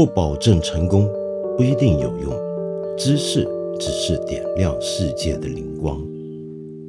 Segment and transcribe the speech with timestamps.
[0.00, 1.06] 不保证成功，
[1.58, 2.32] 不一定有用。
[2.96, 3.46] 知识
[3.78, 6.02] 只是点亮世界的灵光。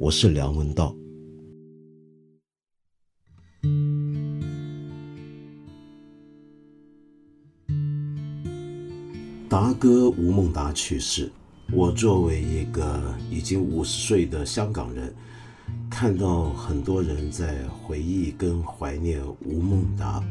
[0.00, 0.96] 我是梁文道。
[9.46, 11.30] 达哥吴孟达去世，
[11.70, 12.98] 我作为一个
[13.30, 15.14] 已经五十岁的香港人，
[15.90, 20.24] 看到很多人在回忆跟怀念吴孟达。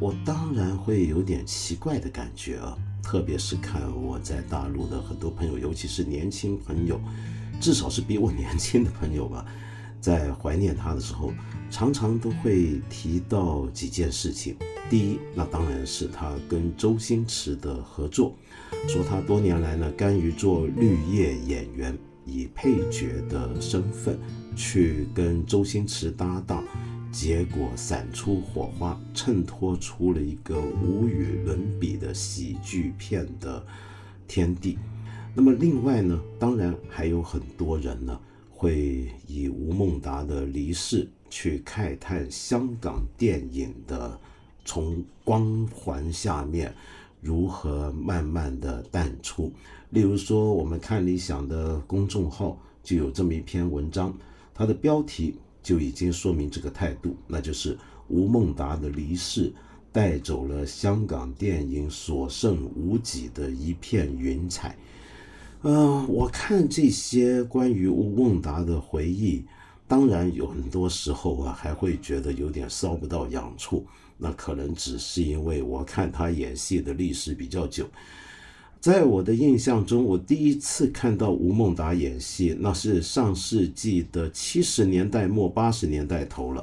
[0.00, 7.00] 我当然会有点奇怪的感觉啊，特别是看我在大陆的很多朋友，尤其是年轻朋友，
[7.60, 9.46] 至少是比我年轻的朋友吧，
[10.00, 11.32] 在怀念他的时候，
[11.70, 14.56] 常常都会提到几件事情。
[14.90, 18.34] 第一，那当然是他跟周星驰的合作，
[18.88, 24.18] 说他多年来呢甘于做绿叶演员，以配角的身份
[24.54, 26.64] 去跟周星驰搭档。
[27.14, 33.64] 结果闪出火花，衬托出了一个无与伦比的喜剧片的
[34.26, 34.76] 天地。
[35.32, 44.18] 那么另外呢，当然还有很多人呢，会以吴孟达的离世去慨叹香港电影的
[44.64, 46.74] 从光环下面
[47.20, 49.52] 如何慢慢的淡出。
[49.90, 54.12] 例如说，我们看理想的公众号就有这么一篇文章，
[54.52, 55.36] 它的标题。
[55.64, 57.76] 就已经说明这个态度，那就是
[58.06, 59.52] 吴孟达的离世
[59.90, 64.76] 带走了香港电影所剩无几的一片云彩。
[65.62, 69.42] 呃，我看这些关于吴孟达的回忆，
[69.88, 73.86] 当然有很多时候啊，还会觉得有点搔不到痒处。
[74.18, 77.88] 那可能只是因为我看他演戏的历史比较久。
[78.84, 86.62] 在我的印象中，我第一次看到吴孟达演戏，那是上世纪的七十年代末八十年代头了，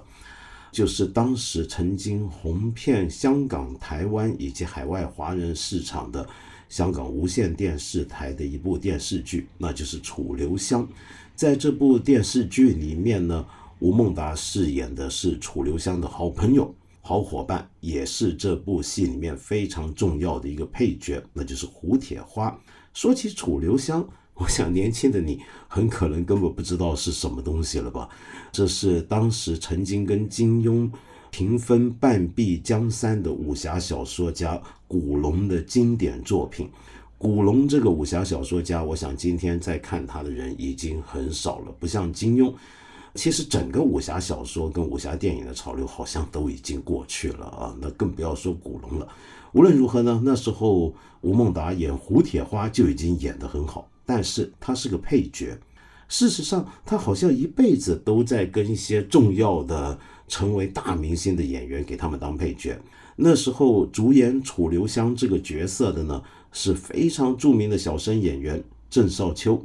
[0.72, 6.30] 就是当时曾经红遍香港、台湾以及海外华人市场的
[6.70, 10.88] 香港无线电视台的一部电视剧，那就是《楚留香》。
[11.36, 13.44] 在这部电视剧里面呢，
[13.80, 16.72] 吴孟达饰演的是楚留香的好朋友。
[17.02, 22.58] 好伙伴也是这部戏里面非常重要的一个配角，那就是胡铁花。
[22.94, 28.08] 说起楚留香， 我想年轻的你很可能根本不知道是什么东西了吧？
[28.52, 30.90] 这是当时曾经跟金庸
[31.32, 36.70] 平分半壁江山的武侠小说家古龙的经典作品。
[37.18, 42.54] 古龙这个武侠小说家，我想今天在看他的人已经很少了，不像金庸。
[43.16, 49.08] 其实整个武侠小说跟武侠电影的潮流好像都已经过去了啊，那更不要说古龙了。
[49.52, 55.58] 无论如何呢，那时候吴孟达演胡铁花就已经演得很好，但是他是个配角。
[56.08, 59.98] 事实上，他好像一辈子都在跟一些重要的、
[60.28, 62.80] 成为大明星的演员给他们当配角。
[63.18, 69.64] 那时候主演楚留香这个角色的呢，是非常著名的小生演员郑少秋。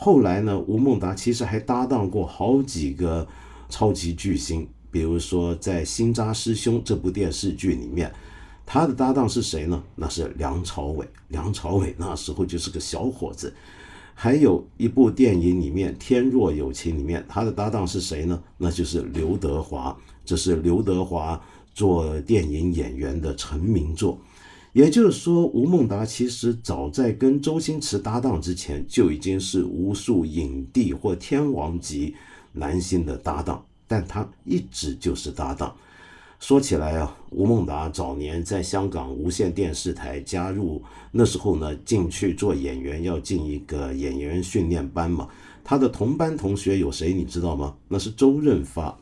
[0.00, 3.26] 后来呢，吴孟达其实还搭档过好几个
[3.68, 8.12] 超级巨星，比如说在《新扎师兄》这部电视剧里面，
[8.64, 9.82] 他的搭档是谁呢？
[9.96, 11.04] 那是梁朝伟。
[11.26, 13.52] 梁朝伟那时候就是个小伙子。
[14.14, 18.40] 还有一部电影里面，《天若有情》里面，他的搭档是谁呢？
[18.56, 19.96] 那就是刘德华。
[20.24, 21.40] 这是刘德华
[21.74, 24.16] 做电影演员的成名作。
[24.78, 32.14] 也就是说，吴孟达其实早在跟周星驰搭档之前，就已经是无数影帝或天王级
[32.52, 35.74] 男星的搭档，但他一直就是搭档。
[36.38, 40.80] 说起来啊，吴孟达早年在香港无线电视台加入，
[41.10, 45.28] 那时候呢进去做演员，要进一个演员训练班嘛。
[45.64, 47.74] 他的同班同学有谁你知道吗？
[47.88, 48.96] 那是周润发。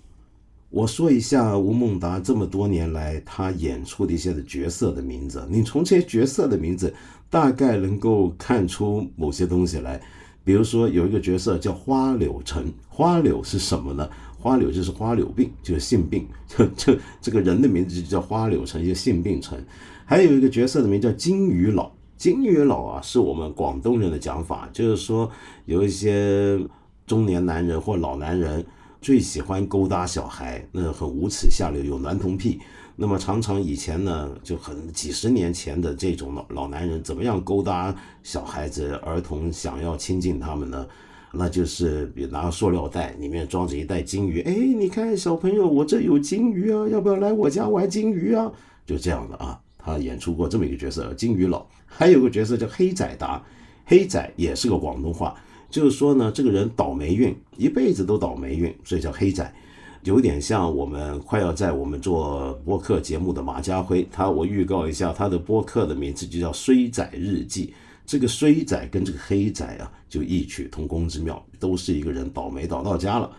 [0.76, 6.92] 我说一下吴孟达这么多年来他演出的一些的角色的名字，你从这些角色的名字
[7.30, 9.98] 大概能够看出某些东西来。
[10.44, 14.06] 比如说有一个角色叫花柳城，花柳是什么呢？
[14.38, 19.58] 花柳就是花柳病，就是性病，就 这这个人的名字就叫花柳城，就性病城。
[20.04, 25.30] 还有一个角色的名叫金鱼佬，金鱼佬啊是我们广东人的讲法，就是说
[25.64, 26.60] 有一些
[27.06, 28.62] 中年男人或老男人。
[29.06, 32.58] 最喜欢勾搭小孩，那很无耻下流，有男童癖。
[32.96, 37.94] 那么常常以前呢，就很几十年前的这种老老男人，怎么样勾搭
[38.24, 40.84] 小孩子、儿童，想要亲近他们呢？
[41.32, 44.40] 那就是比拿个塑料袋，里面装着一袋金鱼。
[44.40, 48.50] 哎，你看小朋友，我这有金鱼啊，要不要来我家玩金鱼啊？
[48.84, 49.56] 就这样的啊。
[49.78, 51.64] 他演出过这么一个角色，金鱼佬。
[51.86, 53.40] 还有个角色叫黑仔达，
[53.84, 55.32] 黑仔也是个广东话。
[55.76, 59.54] 就是说呢，这个人倒霉运，一辈子都倒霉运，所以叫黑仔。
[60.04, 67.66] 有点像我们快要在我们做播客节目的马家辉，他我预告一下，他的播客的名字就叫《衰仔日记》。
[68.06, 73.30] 这个衰仔跟这个黑仔啊，就异曲同工之妙，都是一个人倒霉倒到家了。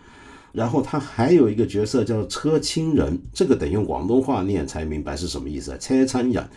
[0.52, 5.76] 然后他还有一个角色叫车亲人，这个得用广东话念才明白是什么意思。
[5.80, 6.48] 车亲人，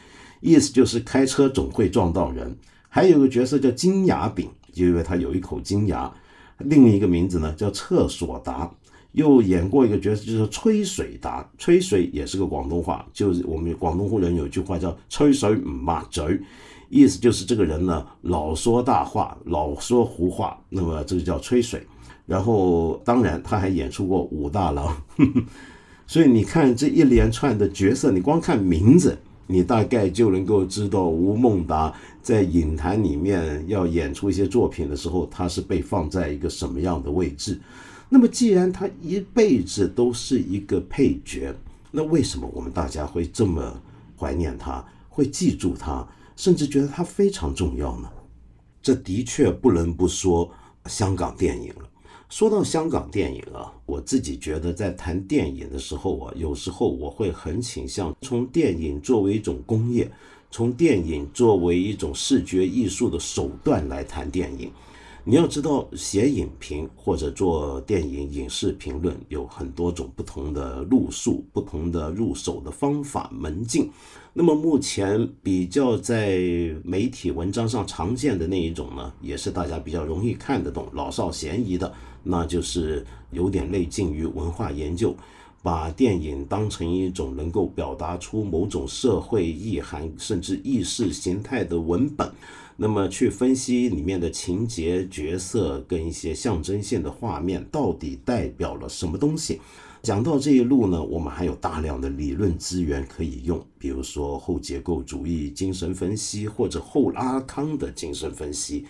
[0.41, 2.55] 意思就是开车总会撞到人。
[2.87, 6.11] 还有个角色叫金牙饼，就因为他有一口金牙。
[6.57, 8.69] 另一个名字呢叫厕所达，
[9.13, 16.39] 又演过一个角色就是吹水达，吹水也是个广东话，就是我们广东人有句话叫吹水唔抹嘴。
[16.89, 21.81] 意思就是这个人呢，老说大话，老说胡话，那么这个叫吹水。
[22.27, 24.95] 然后，当然他还演出过武大郎，
[26.05, 29.17] 所以你看这一连串的角色，你光看名字，
[29.51, 37.59] 你大概就能够知道吴孟达在影坛里面要演出一些作品的时候，他是被放在一个什么样的位置。
[38.07, 41.53] 那么，既然他一辈子都是一个配角，
[41.91, 43.81] 那为什么我们大家会这么
[44.17, 46.07] 怀念他，会记住他？
[46.35, 48.09] 甚至觉得他非常重要呢，
[48.81, 50.49] 这的确不能不说
[50.85, 51.90] 香港电影了。
[52.31, 60.09] 说到香港电影啊，我自己觉得在谈电影的时候啊，有时候我会很倾向从电影作为一种工业，
[60.49, 64.71] 从电影作为一种视觉艺术的手段来谈电影。
[65.25, 73.91] 你要知道，写影评或者做电影影视评论有很多种不同的路数、不同的入手的方法门径。
[74.33, 76.39] 那么目前比较在
[76.81, 85.15] 媒体文章上常见的那一种呢，也是大家比较容易看得懂、老少咸宜的，那就是有点类近于文化研究，
[85.63, 92.31] 把电影当成一种能够表达出某种社会意涵甚至意识形态的文本。
[92.77, 99.61] 那么去分析里面的情节、角色跟一些象征性的画面到底代表了什么东西。
[100.01, 108.85] 讲到这一路呢，我们还有大量的理论资源可以用，比如说后结构主义精神分析或者后拉康的精神分析。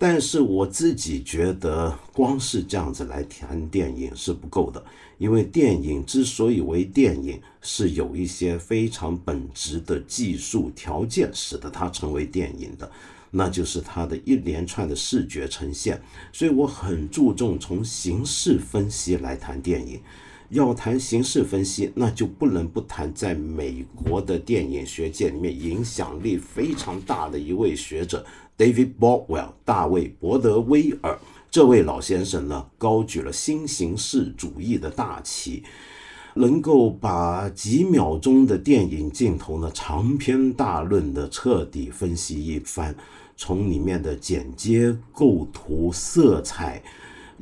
[0.00, 4.84] 但是我自己觉得，光是这样子来谈电影是不够的，
[5.18, 12.88] 因为电影之所以为电影，是有一些非常本质的技术条件使得它成为电影的，
[13.32, 16.00] 那就是它的一连串的视觉呈现。
[16.32, 20.00] 所以我很注重从形式分析来谈电影。
[20.50, 28.24] 要谈形式分析，那就不能不谈在美国的电影学界里面影响力非常大的一位学者
[28.58, 31.16] David Bordwell 大卫·伯德威尔。
[31.48, 35.62] 这位老先生呢，高举了新形式主义的大旗，
[36.34, 42.92] 能够把几秒钟的电影镜头呢，长篇大论的彻底分析一番，
[43.36, 46.82] 从里面的剪接、构图、色彩。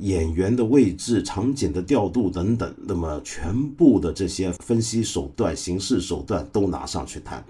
[0.00, 7.42] 演员的位置、场景的调度等等，那么全部的这些分析手段、形式手段都拿上去谈。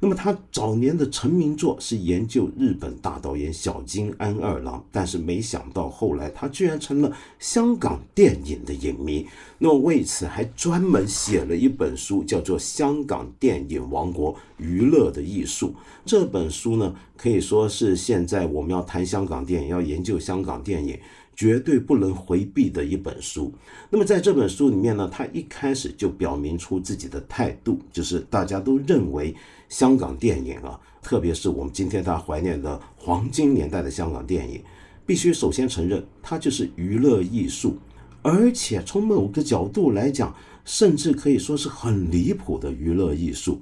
[0.00, 9.26] 那么他早年的成名作是研究日本大导演小津安二郎，但是没想到后来他居然成了香港电影的影迷。
[9.58, 15.68] 那么为此还专门写了一本书，叫做《香港电影王国：娱乐的艺术》。
[16.04, 20.98] 这本书呢，可以说是现在我们要谈香港电影、要研究香港电影。
[21.36, 23.52] 绝对不能回避的一本书。
[23.90, 29.34] 那么在这本书里面呢，他一开始就表明出自己的态度，就是大家都认为
[29.68, 34.62] 香港电影啊，特别是我们今天大家怀念的黄金年代的香港电影，
[35.04, 37.76] 必须首先承认它就是娱乐艺术，
[38.22, 43.60] 而且从某个角度来讲，甚至可以说是很离谱的娱乐艺术。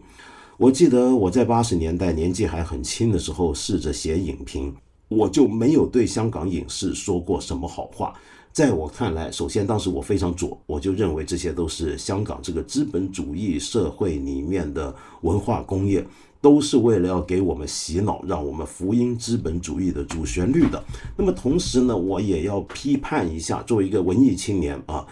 [0.58, 4.72] 我记得我在八十年代年纪还很轻的时候，试着写影评。
[5.16, 8.14] 我就没有对香港影视说过什么好话。
[8.52, 16.06] 在我看来，首先当时我非常左，我就认为这些都是香港这个资本主义社会里面的文化工业，
[16.40, 20.82] 都是为了要给我们洗脑，让我们福音资本主义的主旋律的。
[21.16, 25.06] 那么同时呢，我也要批判一下，作为一个文艺青年啊。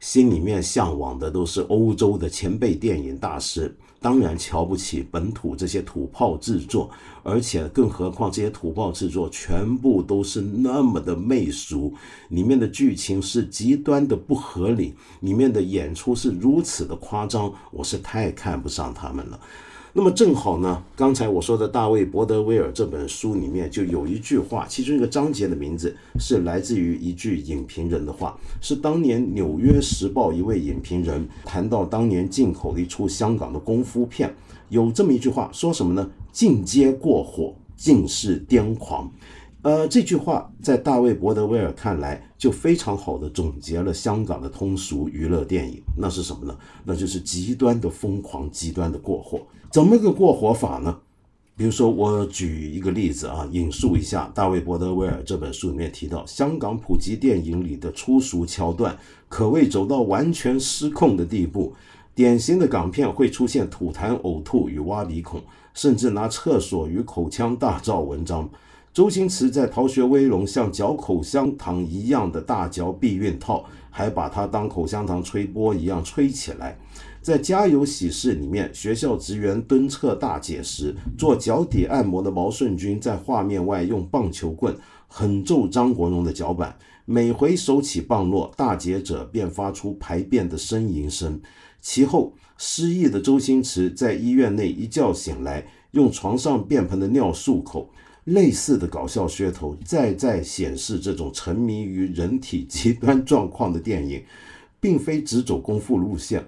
[0.00, 6.90] 心里面向往的都是欧洲的前辈电影大师，当然瞧不起本土这些土炮制作，
[7.22, 11.94] 而且更何况这些土炮制作全部都是那么的媚俗，
[12.28, 19.40] 里面的剧情是极端的不合理，里面的演出是如此的夸张，我是太看不上他们了。
[19.94, 34.34] 那么正好呢，刚才我说的大卫·伯德威尔这本书里面就有一句话，其中一个章节的名字是来自于一句影评人的话，是当年《纽约时报》一位影评人谈到当年进口的一出香港的功夫片，
[34.70, 36.10] 有这么一句话，说什么呢？
[36.32, 39.12] 进阶过火，尽是癫狂。
[39.60, 45.82] 呃，这句话在大卫·伯德威尔看来，就非常好的总结了香港的通俗娱乐电影。
[45.98, 46.56] 那是什么呢？
[46.82, 49.42] 那就是极端的疯狂，极端的过火。
[49.72, 50.98] 怎么个过火法呢？
[51.56, 58.94] 比如说，我举一个例子啊，引述一下大卫·伯德威尔这本书里面提到，香港普及电影里的粗俗桥段，
[59.30, 61.72] 可谓走到完全失控的地步。
[62.14, 65.40] 典型的港片会出现吐痰、呕吐与挖鼻孔，
[65.72, 68.46] 甚至拿厕所与口腔大造文章。
[68.92, 76.76] 周星驰在《逃学威龙》像嚼口香糖一样的大嚼避孕套，还把它当口香糖吹波一样吹起来。
[77.22, 84.76] 在《家有喜事》里面，学校职员蹲厕大解时，做脚底按摩的毛舜筠在画面外用棒球棍
[85.06, 91.40] 狠揍张国荣的脚板，每回手起棒落，大解者便发出排便的呻吟声。
[91.80, 97.88] 其后，失忆的周星驰在医院内一觉醒来，用床上便盆的尿漱口。
[98.24, 104.24] 类似的搞笑噱头，再再显示这种沉迷于人体极端状况的电影，
[104.80, 106.44] 并非只走功夫路线。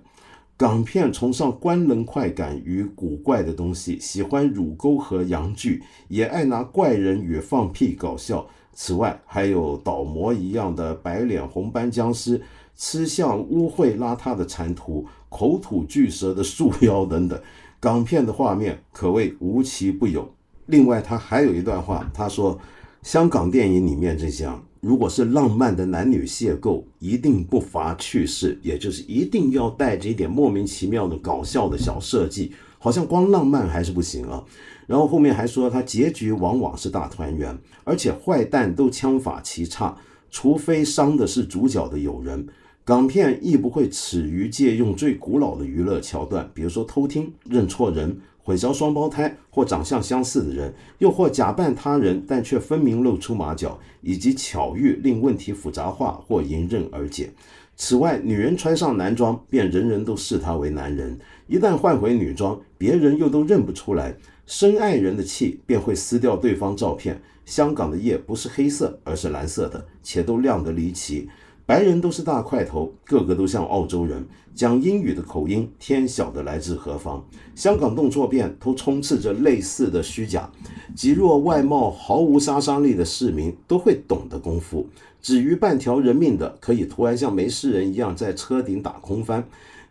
[0.57, 8.47] 港片崇尚官能快感与古怪的东西，喜欢乳沟和洋剧，也爱拿怪人与放屁搞笑。
[8.73, 12.41] 此外，还有倒模一样的白脸红斑僵尸，
[12.77, 17.41] 吃相污秽邋遢的残图，口吐巨舌的树妖等等。
[17.81, 20.33] 港片的画面可谓无奇不有。
[20.67, 22.59] 另外，他还有一段话，他说
[23.03, 34.45] ：“香港电影里面这样，如果是浪漫的男女邂逅，一定不乏趣事，也就是一定要带着一点莫名其妙的搞笑的小设计，好像光浪漫还是不行啊。”
[34.87, 39.97] 然后后面还说，他结局往往是大团圆，而且坏蛋都枪法奇差，
[40.31, 42.47] 除非伤的是主角的友人。
[42.85, 48.21] 港片亦不会耻于借用最古老的娱乐桥段，比如说偷听、认错人。
[48.45, 57.33] 混淆双胞胎或长相相似的人，又或假扮他人但却分明露出马脚，以及巧遇令问题复杂化或迎刃而解。
[57.75, 61.17] 此外，女人穿上男装，便人人都视她为男人；
[61.49, 64.15] 一旦换回女装，别人又都认不出来。
[64.47, 67.21] 生爱人的气，便会撕掉对方照片。
[67.47, 71.29] 香港的夜不是黑色，而是蓝色的，且都亮得离奇。
[71.67, 77.25] 白人都是大块头，个个都像澳洲人，讲英语的口音，天晓得来自何方。
[77.55, 80.51] 香港动作片都充斥着类似的虚假，
[80.95, 84.87] 极弱外貌毫无杀伤力的市民都会懂得功夫。
[85.23, 89.43] 至于半条人命的，可以突然像没事人一样在车顶打空翻，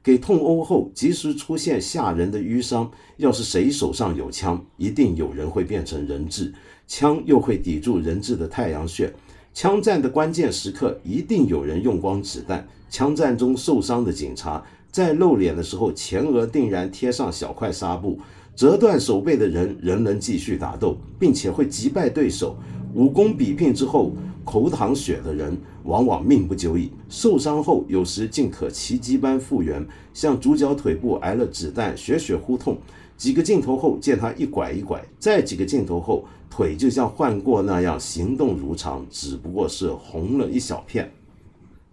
[0.04, 2.92] 给痛殴后及时出现吓人的淤伤。
[3.18, 6.54] 要是谁手上有枪，一定有人会变成人质，
[6.86, 9.12] 枪又会抵住人质的太阳穴。
[9.54, 12.68] 枪战的关键时刻，一定有人用光子弹。
[12.90, 18.20] 枪战中受伤的警察，在露脸的时候，前额定然贴上小块纱布。
[18.56, 22.58] 折断手背的人仍能继续打斗，并且会击败对手。
[22.96, 24.12] 武功比拼之后，
[24.44, 26.92] 口淌血的人，往往命不久矣。
[27.08, 32.78] 受伤后，有时竟可奇迹般复原，像主角腿部挨了子弹，血血呼痛。
[33.24, 36.26] 几个镜头后，见他一拐一拐，再几个镜头后。
[36.50, 41.10] 腿就像换过那样行动如常，只不过是红了一小片，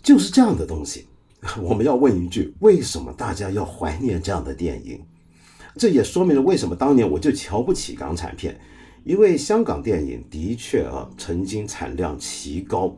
[0.03, 1.07] 就是这样的东西。
[1.63, 5.01] 我们要问一句：为什么大家要怀念这样的电影？
[5.77, 8.59] 这也说明了为什么当年我就瞧不起港产片，
[9.05, 12.93] 因为香港电影的确啊，曾经产量奇高，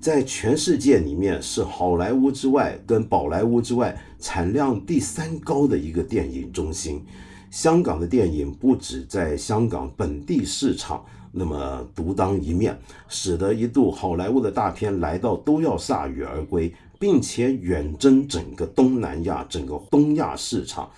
[0.00, 7.04] 在全世界里面是好莱坞之外跟宝莱坞之外产量第三高的一个电影中心。
[7.52, 12.76] 香港的电影不止在香港本地市场那么独当一面，
[13.08, 20.90] 使得一度好莱坞的大片来到都要铩羽而归，并且远征整个东南亚、整个东亚市场。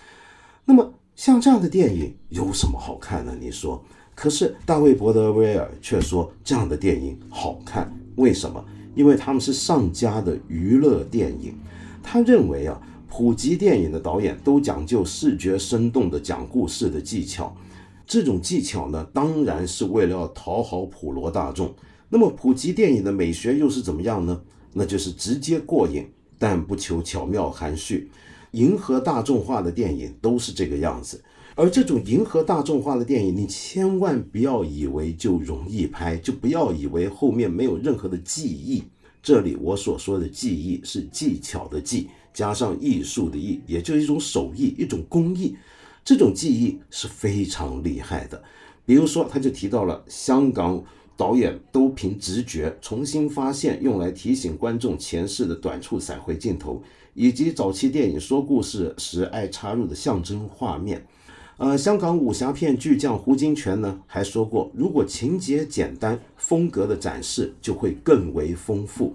[0.64, 3.36] 那么像这样的电影有什么好看呢？
[3.38, 3.82] 你说？
[4.14, 8.64] 可是大卫·伯德威尔却说这样的电影好看，为什么？
[8.94, 11.52] 因为他们是上佳的娱乐电影。
[12.00, 12.80] 他认为啊。
[13.16, 17.56] 普及电影的导演都讲究视觉生动的讲故事的技巧，
[18.04, 21.72] 这种技巧呢，当然是为了要讨好普罗大众。
[22.08, 24.42] 那么，普及电影的美学又是怎么样呢？
[24.72, 26.04] 那就是直接过瘾，
[26.40, 28.10] 但不求巧妙含蓄。
[28.50, 31.22] 迎合大众化的电影都是这个样子。
[31.54, 38.82] 而这种迎合大众化的电影，你千万不要以为就容易拍，就不要以为后面没有任何的技艺。
[39.22, 42.08] 这里我所说的技艺是技巧的技。
[42.34, 45.56] 加上艺术的艺，也就是一种手艺，一种工艺。
[46.04, 48.42] 这种技艺是非常厉害的。
[48.84, 50.84] 比如说，他就提到了香港
[51.16, 56.82] 导演都凭直觉重新发现用来提醒观众前世的短处闪回镜头，
[57.14, 61.06] 以及早期电影说故事时爱插入的象征画面。
[61.56, 69.14] 呃，香港武侠片巨匠胡金铨呢还说过，如果情节简单，风格的展示就会更为丰富。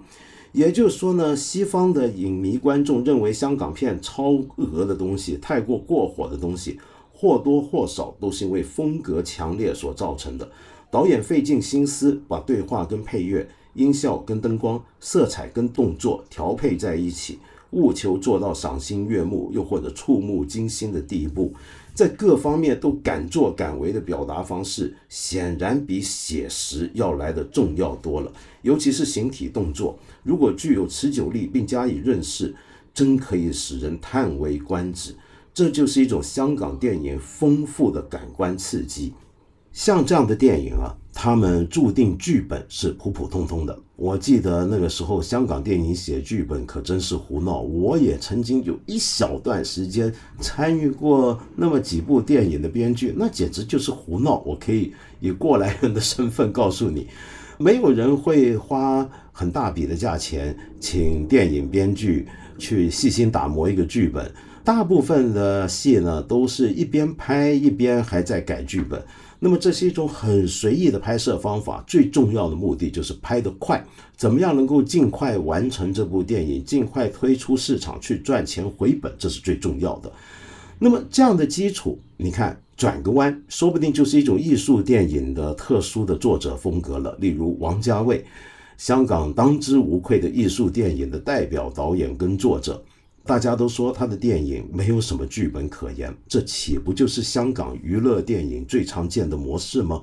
[0.52, 6.78] 也就是说呢，西方的影迷观众认为香港片超额的东西、太过过火的东西，
[7.12, 10.50] 或多或少都是因为风格强烈所造成的。
[10.90, 17.38] 导演费尽心思把对话跟配乐、音效跟灯光、色彩跟动作调配在一起，
[17.70, 21.54] 务求做到赏心悦目，又或者触目惊心的地步。
[22.00, 28.32] 在各方面都敢作敢为的表达方式，显然比写实要来的重要多了。
[28.62, 32.54] 尤其是形体动作，如果具有持久力并加以润饰，
[32.94, 35.14] 真可以使人叹为观止。
[35.52, 39.12] 这就是一种香港电影丰富的感官刺激。
[39.70, 43.78] 像这样的电影啊，他们注定剧本是普普通通的。
[44.00, 47.60] 我记得那个时候，香港电影写剧本可真是胡闹。
[47.60, 54.42] 我也曾经有一小段时间参与过那么几部电影的编剧，那简直就是胡闹。
[54.46, 57.08] 我可以以过来人的身份告诉你，
[57.58, 62.26] 没有人会花很大笔的价钱请电影编剧
[62.56, 64.32] 去细心打磨一个剧本。
[64.64, 69.02] 大部分的戏呢，都是一边拍一边还在改剧本。
[69.42, 73.82] 那么这是一种很随意的拍摄方法，最重要的目的就是拍得快，
[74.14, 80.12] 怎么样能够尽快完成这部电影，尽快推出市场去赚钱回本，这是最重要的。
[80.78, 87.16] 那么这样的基础，你看转个弯，说不定就是一种艺术电影的特殊的作者风格了。
[87.18, 88.22] 例如王家卫，
[88.76, 92.82] 香港当之无愧的艺术电影的代表导演跟作者。
[93.24, 100.02] 大家都说他的电影没有什么剧本可言，这岂不就是香港娱乐电影最常见的模式吗？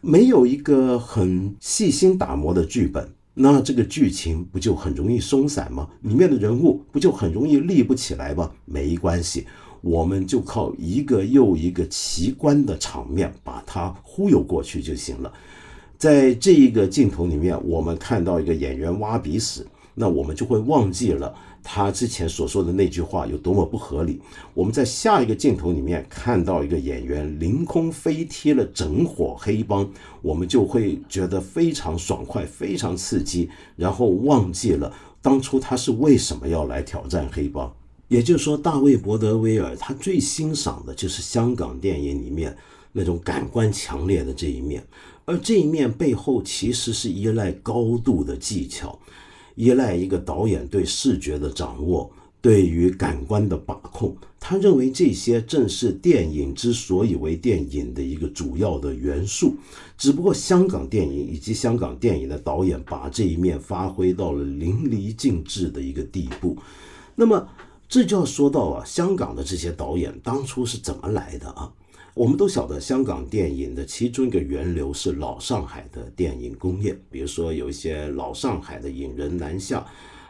[0.00, 5.88] 没有一个很细心打磨的剧本，那这个剧情不就很容易松散吗？
[6.02, 8.50] 里面的人物不就很容易立不起来吗？
[8.64, 9.46] 没关系，
[9.80, 15.32] 我们就靠一个又一个奇观的场面把它忽悠过去就行了。
[15.96, 21.32] 在这一个镜头里面，我们看到一个演员挖鼻屎，那我们就会忘记了。
[21.62, 24.20] 他之前所说的那句话有多么不合理？
[24.52, 29.88] 我们在下一个镜头里面看到一个演员凌空飞踢了整伙黑帮，
[30.20, 37.72] 我们就会觉得非常爽快、非常刺激，然后忘记了当初他是为什么要来挑战黑帮。
[38.08, 42.54] 也就是说，大卫·伯德威尔他最欣赏的就是香港电影里面
[42.92, 44.84] 那种感官强烈的这一面，
[45.24, 48.98] 而这一面背后其实是依赖高度的技巧。
[49.54, 52.10] 依赖一个导演对视觉的掌握，
[52.40, 59.54] 对于感官的把控，他认为这些正是电影之所以为电影的一个主要的元素。
[59.96, 66.56] 只不过香港电影以及香港电影的导演把这一面发挥到了淋漓尽致的一个地步。
[67.14, 67.48] 那么
[67.88, 71.70] 这就要说到啊，香港的这些导演当初是怎么来的啊？
[72.14, 79.82] 我们都晓得，香港电影的其中一个源流是老上海的电影工业，比如说有一些老上海的影人南下，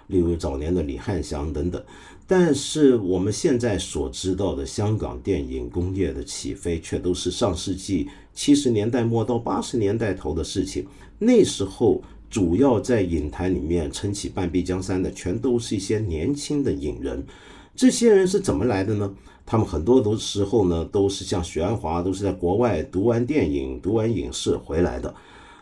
[0.07, 1.83] 例如早年的李汉祥等等。
[2.25, 10.87] 但是我们现在所知道的香港电影工业的起飞，却都是上世纪七十年代末到八十年代头的事情。
[11.19, 17.27] 那时候主要在影坛里面撑起半壁江山的，全都是一些年轻的影人。
[17.75, 19.13] 这些人是怎么来的呢？
[19.45, 25.15] 他们很多的时候呢，都是像许鞍华，都是在国外读完电影、读完影视回来的，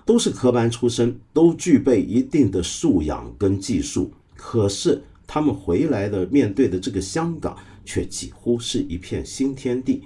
[0.04, 4.12] 都是科班出身，都具备一定的素养跟技术。
[4.36, 10.02] 可是他们回来的面对的这个香港，却几乎是一片新天地。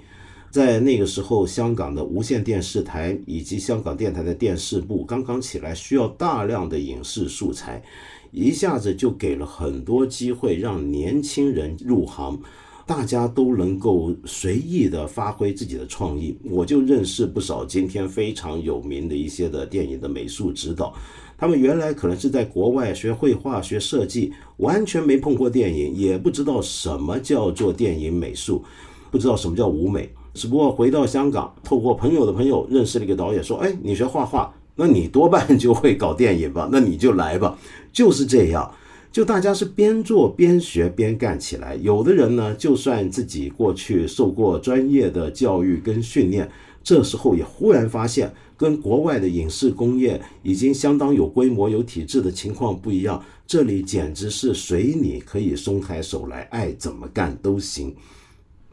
[0.49, 7.83] 在那个时候，香港的无线电视台以及香港电台的电视部刚刚起来，需要大量的影视素材，
[8.31, 12.39] 一下子就给了很多机会让年轻人入行。
[12.87, 20.93] 大家都能够随意的发挥自己的创意，我就认识不少今天非常有名的一些的电影的美术指导，
[21.35, 28.63] 他们原来可能是在国外学绘画、学设计，完全没碰过电影，也不知道什么叫做电影美术，
[29.09, 36.69] 不知道什么叫舞美，只不过回到香港，透过朋友的朋友认识了一个导演，说：“哎，你学画画，那你多半就会搞电影吧？
[36.71, 37.57] 那你就来吧。”
[37.91, 38.71] 就是这样。
[39.15, 46.51] 就大家是边做边学边干起来，有的人呢，就算自己过去受过专业的教育跟训练，
[46.83, 57.95] 这时候也忽然发现，跟国外的影视工业已经相当有规模、有体制的情况不一样，这里简直是随你可以松开手来，爱怎么干都行。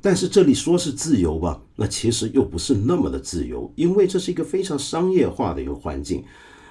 [0.01, 6.25] 但是这里说是自由吧，那其实又不是那么的自由，因为这是一个非常商业化的一个环境，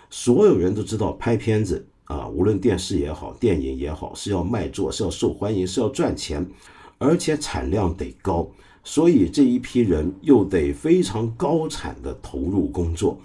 [0.09, 1.87] 所有人都知道拍片子。
[2.11, 6.45] 啊，无论电视也好，电影也好，是要卖座，是要受欢迎，是要赚钱，
[6.97, 8.45] 而且产量得高。
[8.83, 13.17] 所以这一批人又得非常高产的投入工作，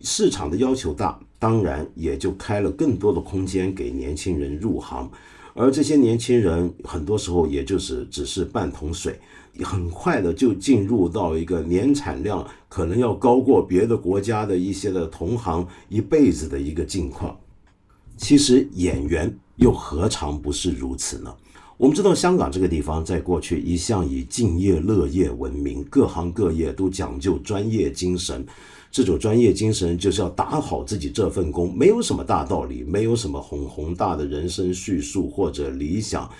[0.00, 5.10] 市场的要求大，当然也就开了更多的空间给年轻人入行，
[5.54, 9.18] 而这些年轻人很多时候也就是只是半桶水，
[9.62, 17.36] 很快的就进入到一个年产量可能要高过别的国家的一些的同行一辈子的一个境况。
[18.22, 21.34] 其实演员又何尝不是如此呢？
[21.76, 28.46] 我们知道，香港这个地方在过去一向以敬业乐业闻名，各行各业都讲究专业精神。
[28.92, 36.30] 这种专业精神就是要打好自己这份工，没有什么大道理，没有什么宏宏大的人生叙述或者理想，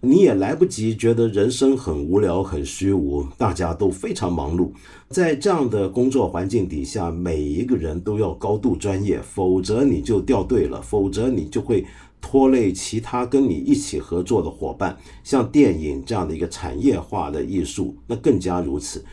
[0.00, 3.26] 你也来不及觉得人生很无聊、很虚无。
[3.36, 4.70] 大家都非常忙碌，
[5.08, 11.84] 在这样的工作环境底下，每一个人都要高度专业，否则你就掉队了，否则你就会。
[12.20, 19.04] 拖累其他跟你一起合作的伙伴，像电影这样的一个产业化的艺术，那更加如此。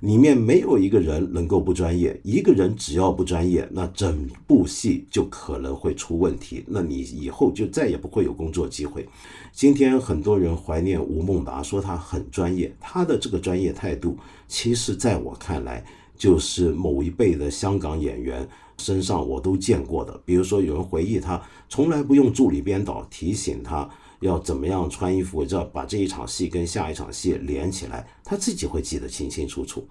[0.00, 6.64] 里面没有一个人能够不专业，一个人只要不专业，那整部戏就可能会出问题。
[6.66, 9.06] 那你以后就再也不会有工作机会。
[9.52, 14.16] 今天很多人怀念吴孟达，说他很专业，他的这个专业态度，
[14.48, 15.84] 其实在我看来，
[16.16, 18.48] 就是某一辈的香港演员。
[18.78, 23.86] 身上我都见过的，比如说有人回忆他从来不用助理编导提醒他
[24.20, 29.86] 要怎么样穿衣服，要把这一场戏跟下一场戏连起来，他自己会记得清清楚楚。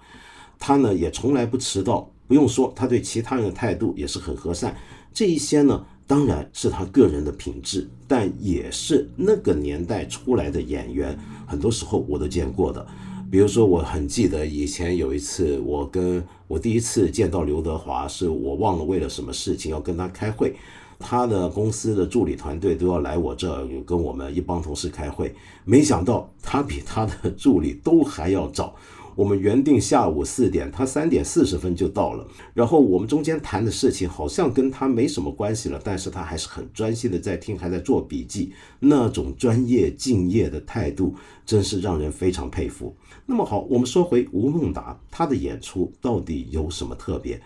[0.57, 4.75] 他呢也从来不迟到，不用说，他对其他人的态度也是很和善。
[5.13, 12.85] 这一些呢，当然是他个人的品质，但也是那个年代出来的演员，很多时候我都见过的。
[13.31, 20.55] 比如说，我很记得以前有一次，我跟我第一次见到刘德华，是我忘了为了什么事情要跟他开会，
[20.99, 25.33] 他的公司的助理团队都要来我这跟我们一帮同事开会，
[25.65, 28.75] 没想到他比他的助理都还要早。
[29.15, 32.25] 我们原定下午四点，他三点四十分就到了。
[32.53, 38.53] 然后我们中间谈的事情好像跟他没什么关系了，但是他还是很专心的在听，还在做笔记。
[38.79, 42.95] 那种专业敬业的态度，真是让人非常佩服。
[43.25, 47.41] 那么好，我们说回吴孟达，他的演出到底有什么特别？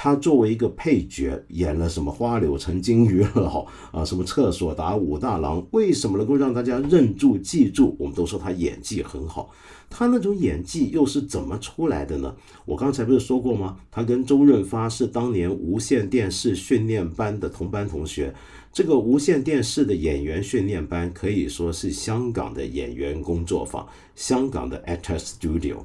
[0.00, 7.96] 他作为一个配角，演了什么《花柳成金鱼老》啊，什么《厕所打武大郎》，为什么能够让大家认住、记住？
[7.98, 9.50] 我们都说他演技很好，
[9.90, 12.32] 他那种演技又是怎么出来的呢？
[12.64, 13.76] 我刚才不是说过吗？
[13.90, 18.32] 他跟周润发是当年无线电视训练班的同班同学。
[18.72, 25.78] 这个无线电视的演员训练班可以说是香港的演员工作坊，香港的 Actor Studio，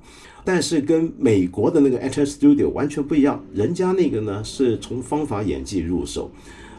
[0.45, 3.43] 但是跟美国的那个 Actor Studio 完全不一样。
[3.53, 6.29] 人家那个呢是从方法演技入手，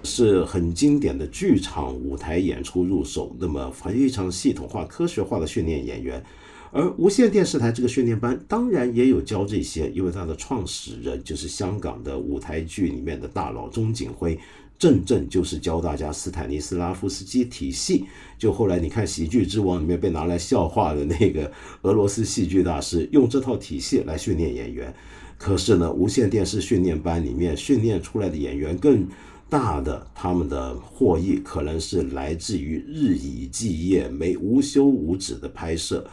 [0.05, 6.23] 是很经典的剧场舞台演出入手，那么非常系统化、科学化的训练演员。
[6.71, 14.39] 而无线电视台这个训练班当然也有教这些，因为它的创始人就是香港的舞台剧里面的大佬钟景辉。
[14.85, 18.05] 正正就是教大家斯坦尼斯拉夫斯基体系，
[18.37, 24.95] 就后来你看《喜剧之王》里面被拿来笑话的那个俄罗斯戏剧大师，用这套体系来训练演员。
[25.39, 29.09] 可是呢，无线电视训练班里面训练出来的演员，更
[29.49, 36.07] 大的他们的获益可能是来自于日以继夜、没无休无止的拍摄，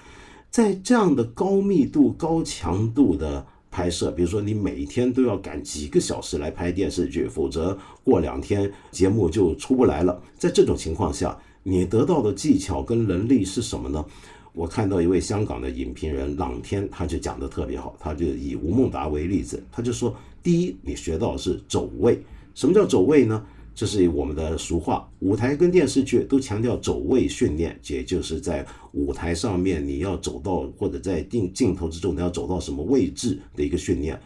[0.49, 3.45] 在这样的高密度、高强度的。
[3.71, 10.21] 拍摄，比如说你每天都要赶几个小时来拍电视剧，否则过两天节目就出不来了。
[10.37, 14.05] 在这种情况下，你得到的技巧跟能力是什么呢？
[14.53, 22.21] 我看到一位香港的影评人朗天，他就讲的特别好，他就以吴孟达为例子，他就说：第一，你学到的是走位。
[22.53, 23.41] 什么叫走位呢？
[23.73, 34.19] 这是我们的俗话，舞台跟电视剧都强调走位训练，也就是在舞台上面你要走到，或者在镜镜头之中你要走到什么位置的一个训练。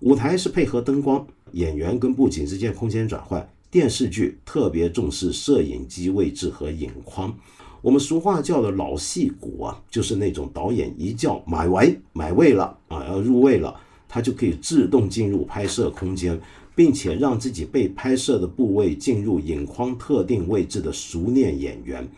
[0.00, 7.34] 舞台是配合灯光、演员跟布景之间空间转换，电视剧特别重视摄影机位置和影框。
[7.80, 13.74] 我们俗话叫的老戏骨啊，就是那种导演一叫买位买位了啊，要入位了，
[14.08, 16.38] 他就可以自动进入拍摄空间。
[16.78, 22.08] 并且让自己被拍摄的部位进入影框特定位置的熟练演员，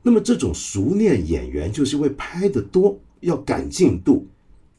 [0.00, 4.24] 那么这种熟练演员就是因为拍的多，要赶进度，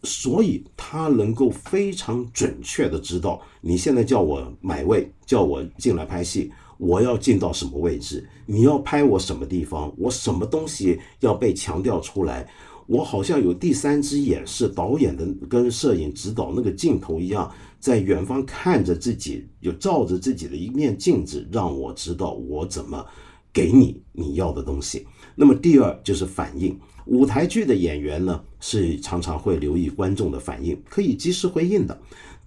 [0.04, 12.48] 所以他能够非常准确的知道你现在叫我买位，叫我进来拍戏，我要进到什么位置，你要拍我什么地方，我什么东西要被强调出来。
[12.88, 23.06] 我好像有第三只眼，是导演的跟摄影指导那个镜头一样，在远方看着自己，有照着自己的一面镜子，让我知道我怎么
[23.54, 25.06] 给你你要的东西。
[25.36, 26.78] 那么第二就是反应。
[27.06, 31.96] 舞台剧的演员呢，是常常会留意观众的反应，可以及时回应的。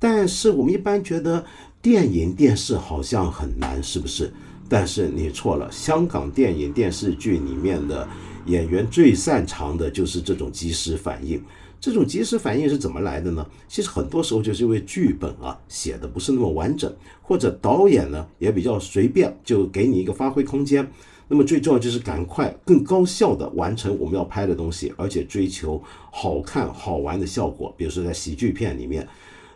[0.01, 1.45] 但是我们一般觉得
[1.81, 4.33] 电影电视好像很难，是不是？
[4.69, 8.07] 但是你错了，香港电影电视剧里面的
[8.47, 11.41] 演员最擅长的就是这种及时反应。
[11.81, 13.47] 这种及时反应是怎么来的呢？
[13.69, 20.91] 其实很多时候就是因为剧本啊写的不是那么完整，或者导演呢也比较随便，就给你一个发挥空间。
[21.29, 27.73] 那么最重要就是赶快、更高效的完成我们要拍的东西，而且追求好看、好玩的效果。
[27.77, 29.07] 比如说在喜剧片里面，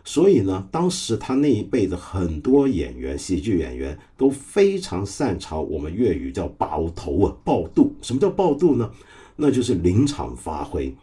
[0.05, 7.95] 所以呢，当时他那一辈的很多演员、喜剧演员都非常擅长我们粤语叫“爆头”啊，爆肚。
[8.03, 8.91] 什么叫爆肚呢？
[9.35, 10.95] 那就是临场发挥。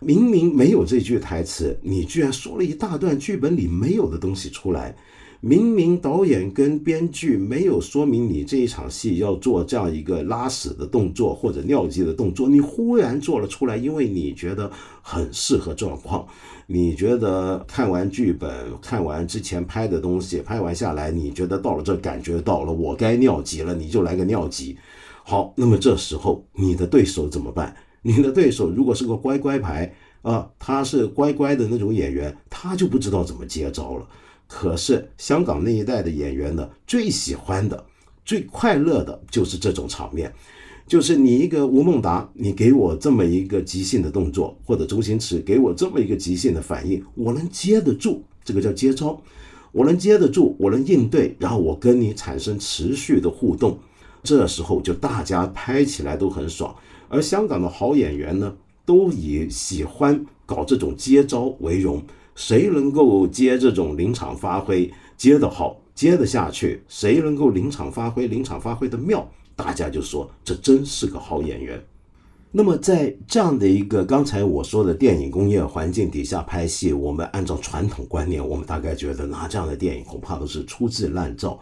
[0.00, 4.94] 明明没有这句台词，你居然说了一大段剧本里没有的东西出来。
[5.40, 14.68] 明明导演跟编剧没有说明你这一场戏要做这样一个拉屎的动作或者尿急的动作，你忽然做了出来，因为你觉得
[15.00, 16.26] 很适合状况。
[16.66, 18.50] 你觉得看完剧本、
[18.82, 24.76] 看完之前拍的东西，拍完下来，你觉得到了这感觉到了，我该尿急了，你就来个尿急。
[25.22, 27.76] 好，那么这时候你的对手怎么办？
[28.08, 34.08] 你的对手如果是个乖乖牌啊，他是乖乖的那种演员，他就不知道怎么接招了。
[34.46, 37.84] 可是香港那一代的演员呢，最喜欢的、
[38.24, 40.32] 最快乐的就是这种场面，
[40.86, 49.20] 就是你一个吴孟达，你给我这么一个即兴的动作，或者周星驰给我这么一个即兴的反应，我能接得住，这个叫接招，
[49.70, 53.78] 我能接得住，我能应对，然后我跟你产生持续的互动，
[54.22, 56.74] 这时候就大家拍起来都很爽。
[57.08, 62.02] 而香港的好演员呢，都以喜欢搞这种接招为荣。
[62.34, 66.82] 谁能够接这种临场发挥，接得好，接得下去？
[66.86, 69.28] 谁能够临场发挥，临场发挥的妙？
[69.56, 71.82] 大家就说这真是个好演员。
[72.52, 81.58] 那么在这样的一个刚才我说的电影工业环境底下拍戏，我们按照传统观念，我们大概觉得拿这样的电影恐怕都是粗制滥造。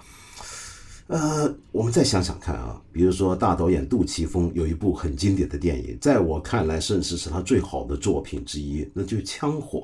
[1.09, 9.79] 呃，我们再想想看啊，比如说大导演杜琪峰有一部很经典的电影，在我看来甚至是他最好的作品之一，那就是《枪火》。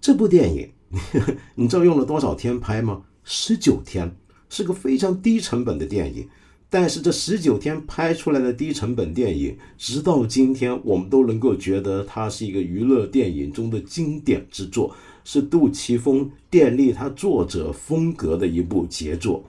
[0.00, 0.70] 这部电影，
[1.54, 3.02] 你知道用了多少天拍吗？
[3.24, 4.10] 十九天，
[4.48, 6.26] 是个非常低成本的电影。
[6.70, 19.44] 但是这十九天拍出来的低成本电影，直到今天我们都能够觉得它是一个娱乐电影中的经典之作，是杜琪峰奠定他作者风格的一部杰作。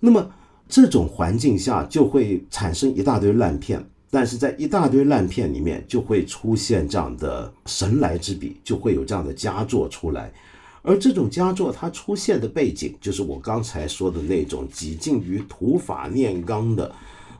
[0.00, 0.28] 那么
[0.68, 3.84] 这种环境下就会产生一大堆烂片。
[4.12, 10.32] 但是在一大堆烂片里面，就会出现这样的神来之笔，就会有这样的佳作出来。
[10.82, 16.90] 而这种佳作它出现的背景，就是我刚才说的那种几近于土法炼钢的。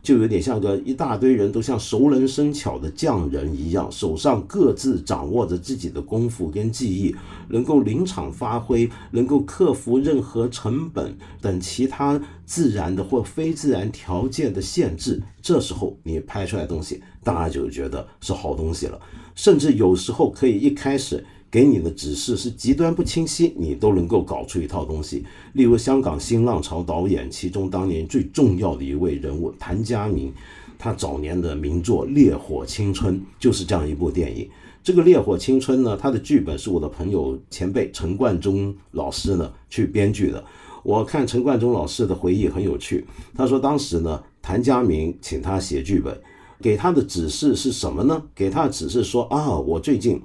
[0.02, 7.14] 就有点像个一大堆人都像熟能生巧的匠人一样，手上各自掌握着自己的功夫跟技艺，
[7.48, 15.22] 能够临场发挥，能够克服任何成本等其他自然的或非自然条件的限制。
[15.42, 18.98] 这时候你拍出来的东西，大家就觉得是好东西了，
[19.34, 21.24] 甚至有时候可以一开始。
[21.50, 25.24] 给你的指示是极端不清晰，你都能够搞出一套东西。
[25.54, 30.32] 例如香港新浪潮导演，其中当年最重要的一位人物谭家明，
[30.78, 34.48] 他早年的名作《烈火青春》就是这样一部电影。
[34.84, 40.42] 这个《烈火青春》呢，他的剧本是我的朋友前辈陈冠中老师呢去编剧的。
[40.84, 46.16] 我看陈冠中老师的回忆很有趣，他说当时呢，谭家明请他写剧本，
[46.62, 48.22] 给他的指示是什么呢？
[48.36, 50.22] 给他的指示说啊，我最近。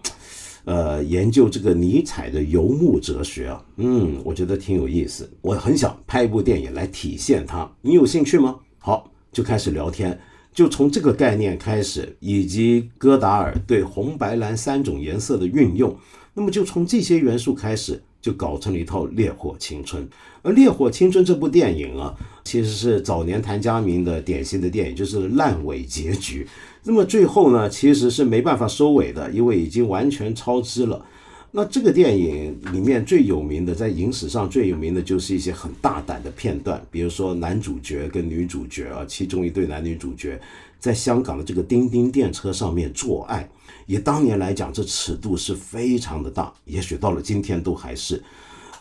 [0.65, 5.30] 呃，研究这个尼采的游牧哲学啊，嗯，我觉得挺有意思。
[5.41, 8.56] 我很想拍一部电影来体现它，你有兴趣吗？
[8.80, 10.19] 好，就开始聊天，
[10.54, 15.95] 就从这个概念开始，以及戈达尔对红白蓝三种颜色的运用，
[16.34, 20.04] 那么就从这些元素开始，就搞成了一套《烈火青春》。
[20.41, 26.47] 而《烈火青春》这部电影啊，其实是早年谭家明的典型的电影，就是烂尾结局。
[26.88, 31.04] 那么最后呢，其实是没办法收尾的，因为已经完全超支了。
[31.50, 40.39] 那这个电影里面最有名的，在影史上最有名的就是一些很大胆的片段，比如说男主角跟女主角啊，其中一对男女主角
[40.80, 43.50] 在香港的这个叮叮电车上面做爱，
[43.88, 48.21] 以当年来讲，这尺度是非常的大，也许到了今天都还是。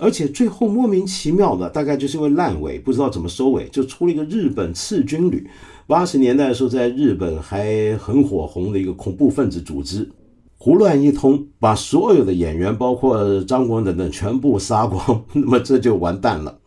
[0.04, 5.48] 而且最后莫名其妙的，大概就是因为烂尾，不知道怎么收尾，就出了一个日本赤军旅。
[5.86, 10.10] 八十年代的时候，在日本还很火红的一个恐怖分子组织，
[10.58, 16.58] 胡乱一通，把所有的演员，包括张国荣等等，全部杀光， 那么这就完蛋了。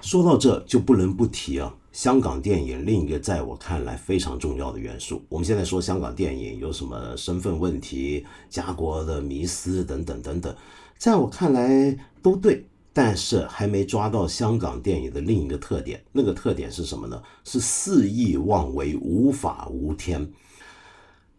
[0.00, 5.20] 说到这，就不能不提啊，香港电影另一个在我看来非常重要的元素。
[5.28, 10.54] 我们现在说香港电影有什么身份问题、家国的迷思等等等等，
[10.98, 16.02] 在我看来都对，但是还没抓到香港电影的另一个特点。
[16.10, 17.22] 那个特点是什么呢？
[17.44, 20.28] 是肆意妄为、无法无天。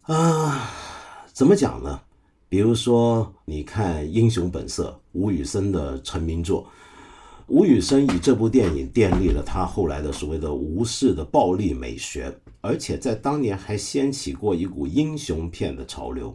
[0.02, 0.70] 啊，
[1.34, 2.00] 怎么讲呢？
[2.48, 6.66] 比如说，你看《英雄本色》，吴宇森的成名作。
[7.46, 16.34] 吴宇森以这部电影奠定了他后来的所谓的无视的暴力美学，而且在当年还掀起过一股英雄片的潮流。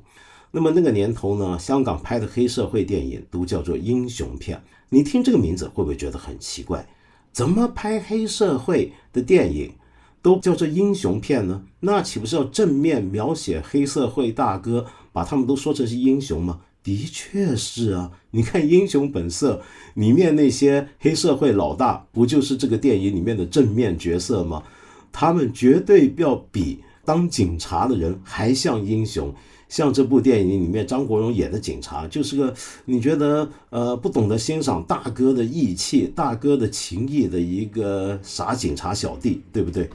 [0.55, 4.63] 那么那个年头呢，香港拍的黑社会电影都叫做英雄片。
[4.87, 6.87] 你听这个名字会不会觉得很奇怪？
[7.33, 9.73] 怎么拍黑社会的电影
[10.21, 11.61] 都叫做英雄片呢？
[11.81, 16.61] 那岂不是要正面描写黑社会大哥，把他们都说成是英雄吗？
[16.81, 19.61] 的确是啊，你看《英雄本色》
[19.99, 24.63] 里面那些黑社会老大，不就是这个电影里面的正面角色吗？
[25.11, 29.35] 他们绝对要比当警察的人还像英雄。
[29.75, 32.53] 像这部电影里面张国荣演的警察，就是个
[32.85, 39.89] 你觉得呃不懂得欣赏大哥的义气、大哥的情谊的一个傻警察小弟，对不对？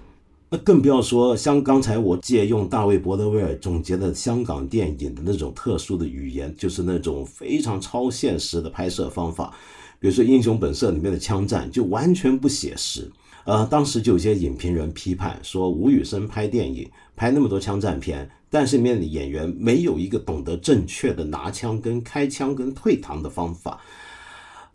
[0.51, 9.55] 那更不要说像刚才我借用大卫·伯德威尔总结的香港电影的那种特殊的语言，就是那种非常超现实的拍摄方法。
[9.99, 13.11] 比如说《英雄本色》里面的枪战就完全不写实。
[13.44, 23.81] 呃，当时就有些影评人批判说，吴宇森拍电影拍那么多枪战片，但是里面的演员没有一个懂得正确的拿枪、跟开枪、跟退膛的方法。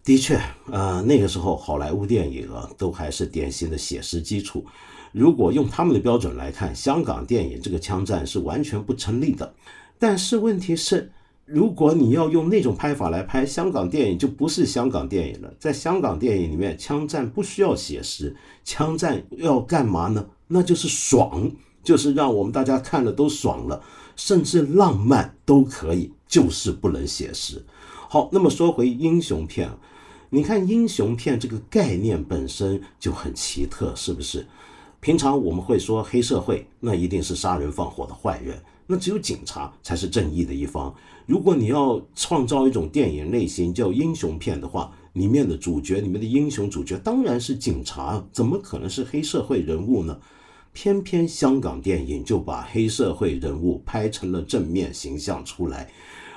[0.03, 0.39] 的确，
[0.71, 4.65] 呃，那个时候好莱坞电影啊，都还是典型的写实基础。
[5.11, 9.53] 如果用他们的标准来看，香港电影这个枪战是完全不成立的。
[9.97, 11.11] 但是问题是，
[11.45, 15.53] 如果你要用那种拍法来拍香港电影，就不是香港电影了。
[15.59, 20.27] 在香港电影里面，枪战不需要写实，枪战要干嘛呢？
[20.47, 21.51] 那就是爽，
[21.83, 23.83] 就是让我们大家看了都爽了，
[24.15, 27.63] 甚至浪漫都可以，就是不能写实。
[28.09, 29.69] 好，那么说回英雄片，
[30.31, 34.47] 你看英雄片这个概念本身就很奇特，是不是？
[34.99, 40.93] 平常我们会说黑社会，那一定是杀人放火的坏人，那只有警察才是正义的一方。
[41.25, 50.19] 如果你要创造一种电影类型叫英雄片的话，里面的主角，里面的英雄主角当然是警察，怎么可能是黑社会人物呢？
[50.73, 55.89] 偏偏香港电影就把黑社会人物拍成了正面形象出来，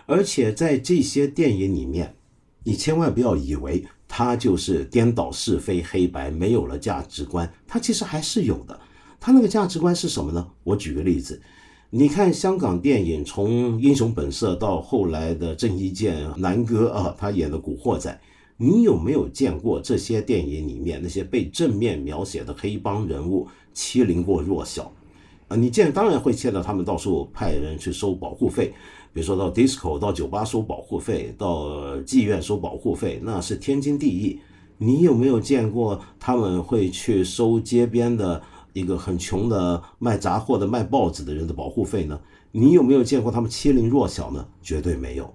[0.07, 2.15] 而且在这些电影里面，
[2.63, 3.85] 你千万不要以为。
[4.11, 7.53] 他就是颠倒是非黑白，没有了价值观。
[7.67, 8.81] 他其实还是有的。
[9.21, 10.49] 他那个价值观是什么呢？
[10.65, 11.39] 我举个例子，
[11.91, 18.11] 你看香港电影，从《英雄本色》到后来的郑伊健、南哥啊，他演的《古惑仔》，
[18.59, 24.93] 你有没有见过这些电影里面那些被正面描写的黑帮人物欺凌过弱小？
[25.49, 28.75] 啊，你见当然会见到他们到处派人去收保护费。
[29.15, 34.39] 比如说到 disco 到酒吧收保护费，到妓院收保护费，那是天经地义。
[34.77, 38.41] 你有没有见过他们会去收街边的
[38.79, 42.21] 一个很穷的卖杂货的、卖报纸的人的保护费呢？
[42.53, 44.47] 你有没有见过他们欺凌弱小呢？
[44.63, 45.35] 绝对没有。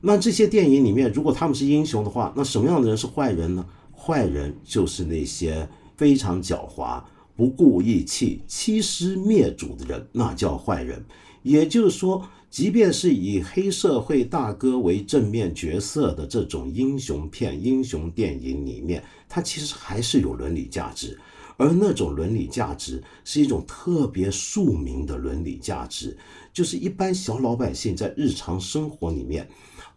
[0.00, 3.66] 那这些电影里面，如果他们是英雄的话，那什么样的人是坏人呢？
[3.92, 7.02] 坏人就是那些非常狡猾、
[7.36, 11.04] 不顾义气、欺师灭祖的人，那叫坏人。
[11.42, 12.22] 也就是说。
[12.50, 21.20] 即便是以黑社会大哥为正面角色的这种英雄片、英雄电影里面，它其实还是有伦理价值，
[21.58, 26.16] 而那种伦理价值是一种特别庶民的伦理价值，
[26.52, 29.46] 就是一般小老百姓在日常生活里面，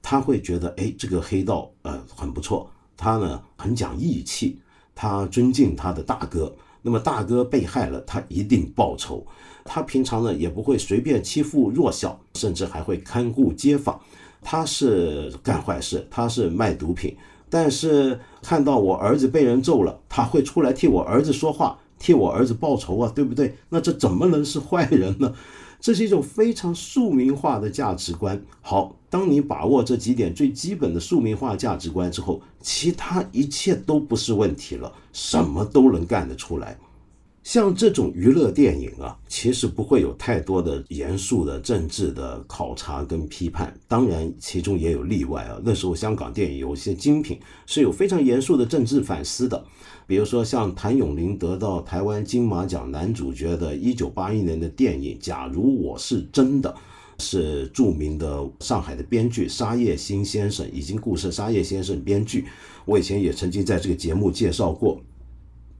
[0.02, 4.60] 他会觉得，哎，这个黑道呃很不错，他呢很讲义气，
[4.93, 6.54] 他尊敬他的大哥。
[6.82, 9.26] 那么大哥被害了，他一定报仇。
[9.63, 14.02] 他平常呢也不会随便欺负弱小，甚至还会看顾街坊。
[14.41, 17.15] 他是干坏事，他是卖毒品，
[17.52, 23.56] 但是看到我儿子被人揍了，他会出来替我儿子说话，替我儿子报仇啊，对不对？
[23.69, 25.34] 那这怎么能是坏人呢？
[25.80, 28.39] 这是一种非常庶民化的价值观。
[28.62, 36.77] 好，当你把握这几点最基本的庶民化价值观之后，其他一切都不是问题了，什么都能干得出来。
[37.44, 43.73] 像这种娱乐电影啊，其实不会有太多的严肃的政治的考察跟批判。
[43.87, 45.60] 当然，其中也有例外啊。
[45.63, 49.65] 那时候香港电影有一些精品是有非常严肃的政治反思的。
[50.06, 56.69] 比如说，像谭咏麟得到台湾金马奖男主角的1981年的电影《假如我是真的》，
[57.23, 62.46] 是著名的上海的编剧沙叶新先生，已经故世沙叶先生编剧。
[62.85, 65.02] 我以前也曾经在这个节目介绍过。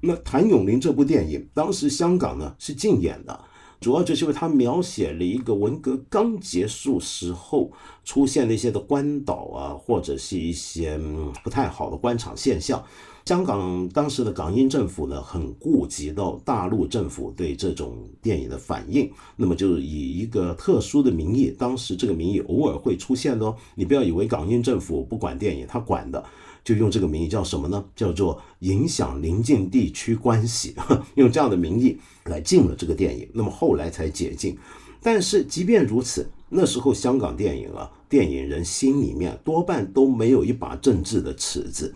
[0.02, 3.40] 那谭咏麟这部电影，当时香港呢是禁演的。
[3.80, 7.72] 主要就是因为他描写了一个文革刚结束时候
[8.06, 11.00] 出现了一些的关岛啊，或者是一些
[11.44, 12.84] 不太好的官场现象。
[13.26, 23.56] 香港当时的港英政府呢，很顾及到大陆政府对这种电影的反应，那么就以一个特殊的名义，当时这个名义偶尔会出现的哦。
[23.74, 26.24] 你不要以为港英政府不管电影，他管的。
[26.64, 27.84] 就用这个名义叫什么呢？
[27.96, 30.76] 叫做影响邻近地区关系，
[31.16, 33.28] 用这样的名义来禁了这个电影。
[33.34, 34.58] 那么后来才解禁。
[35.02, 41.92] 但是即便如此，那时候香港电影啊，电影人心里面多半都没有一把政治的尺子，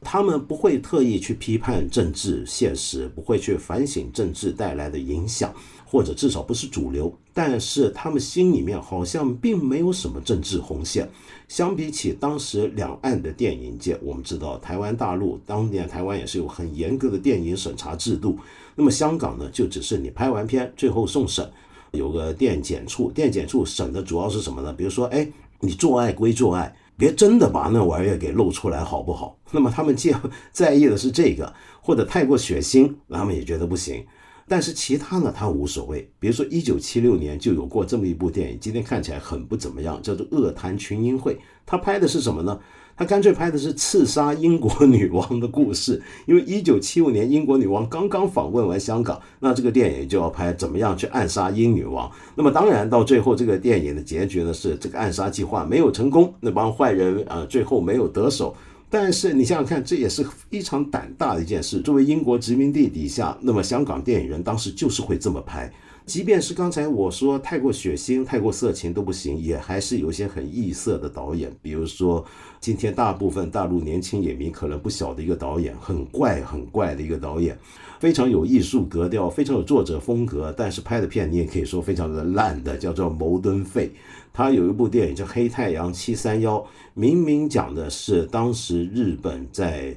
[0.00, 5.54] 他们不会特意去批判政治现实，不会去反省政治带来的影响。
[5.88, 11.08] 或者至少不是主流，但是他们心里面好像并没有什么政治红线。
[11.48, 18.36] 相比起当时两岸的电影界，我们知道台湾大陆当年台湾也是有很严格的电影审查制度。
[18.74, 21.48] 那么香港呢，就只是你拍完片，最后送审，
[21.92, 24.72] 有个电检处，电检处审的主要是什么呢？
[24.72, 25.26] 比如说，哎，
[25.60, 29.38] 你做爱归做爱，别真的把那玩意儿给露出来，好不好？
[29.52, 30.14] 那么他们介
[30.50, 34.04] 在意的是这个，或者太过血腥，他们也觉得不行。
[34.48, 36.08] 但是其他呢，他无所谓。
[36.20, 41.34] 比如说，一九七六年就有过这么一部电影，今天看起来很不怎么样，叫做《恶谈群英会》。
[41.66, 42.58] 他拍的是什么呢？
[42.98, 46.00] 他干脆拍的是刺杀英国女王的故事。
[46.24, 52.10] 因为一九七五年英国女王刚刚访问完香港，那这个电影就要拍怎么样去暗杀英女王。
[52.34, 58.56] 那么当然到最后这个电影的结局呢，是这个暗杀计划没有成功，那帮坏人啊最后没有得手。
[58.88, 61.80] 但是你想想看，这也是非常胆大的一件事。
[61.80, 65.72] 作为英国殖民地底下，那么香港电影人当时就是会这么拍。
[66.06, 71.52] 即便是刚才我说太过血腥、太过色情都不行，也还是有一些很异色的导演。
[71.60, 72.24] 比如说，
[72.60, 77.58] 今天大部分大陆年轻影迷可能不晓得一个导演，很怪、很怪的一个导演，
[77.98, 83.90] 非常有艺术格调，非常有作者风格，但是拍的片你也可以说非常的烂的，叫做牟敦费。
[84.32, 86.58] 他有一部电影叫《黑太阳七三幺》，
[86.94, 89.92] 明明讲的是当时日本在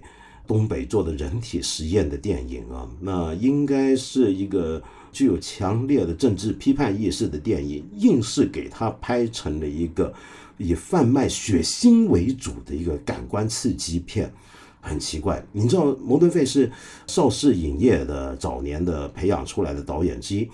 [0.47, 4.81] 东北做的人体实验的电影啊，那应该是一个。
[5.19, 10.13] 具有强烈的政治批判意识的电影，硬是给他拍成了一个
[10.57, 14.31] 以贩卖血腥为主的一个感官刺激片，
[14.79, 15.45] 很奇怪。
[15.51, 16.71] 你知道，摩登费是
[17.05, 20.49] 邵氏影业的早年的培养出来的导演之一。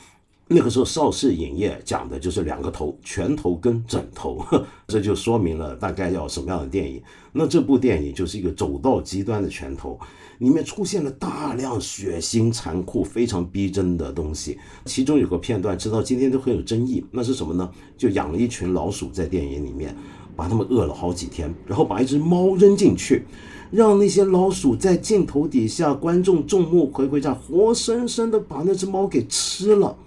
[0.48, 4.44] 那个时候，邵氏影业讲的就是两个头，拳头跟枕头，
[4.88, 7.00] 这就说明了大概要什么样的电影。
[7.32, 10.00] 那这部电影就是一个走到极端的拳头。
[10.40, 14.58] 里面出现了大量血腥、残酷、非常逼真的东西。
[14.86, 17.04] 其中有个片段，直到今天都很有争议。
[17.12, 17.70] 那是什么呢？
[17.98, 19.96] 就养了一群老鼠在电影里面，
[20.36, 23.24] 把它们饿了好几天，然后把一只猫扔进去，
[23.72, 29.98] 让那些老鼠在镜头底下，观众众目睽睽下，活生生的把那只猫给吃了。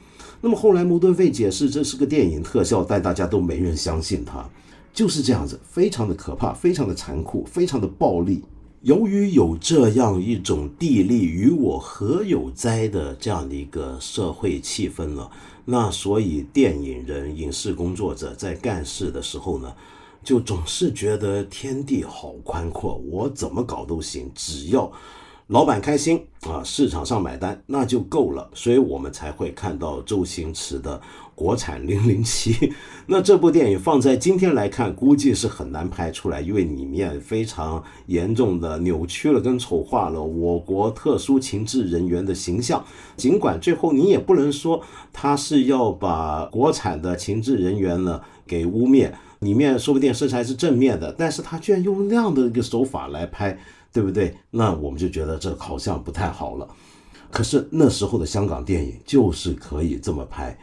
[0.40, 4.48] 那么后来摩顿费解释这是个电影特效，但大家都没人相信他。
[4.92, 8.42] 就是这样子，非常的可怕，非常的残酷，非常的暴力。
[8.82, 15.28] 由于有这样一种地利与我何有哉的这样的一个社会气氛了，
[15.64, 19.74] 那所以电影人、影视工作者在干事的时候呢，
[20.22, 24.90] 就总是觉得天地好宽阔，我怎么搞都行，只要。
[25.48, 31.00] 老板开心啊，市场上买单那就够了，所以我们才会看到周星驰的
[31.38, 32.72] 国产零零七。
[33.06, 42.84] 那这部电影放在今天来看，估计是很难拍出来，因为里面非常严重的扭曲了跟丑化了我国特殊情治人员的形象。
[43.16, 44.82] 尽管最后你也不能说
[45.12, 53.56] 他是要把国产的情治人员呢给污蔑，里面说不定色彩是正面的，但是他居然用那样的一个手法来拍。
[53.90, 54.34] 对不对？
[54.50, 56.68] 那我们就觉得这好像不太好了。
[57.30, 60.56] 可是那时候的香港电影就是可以这么拍。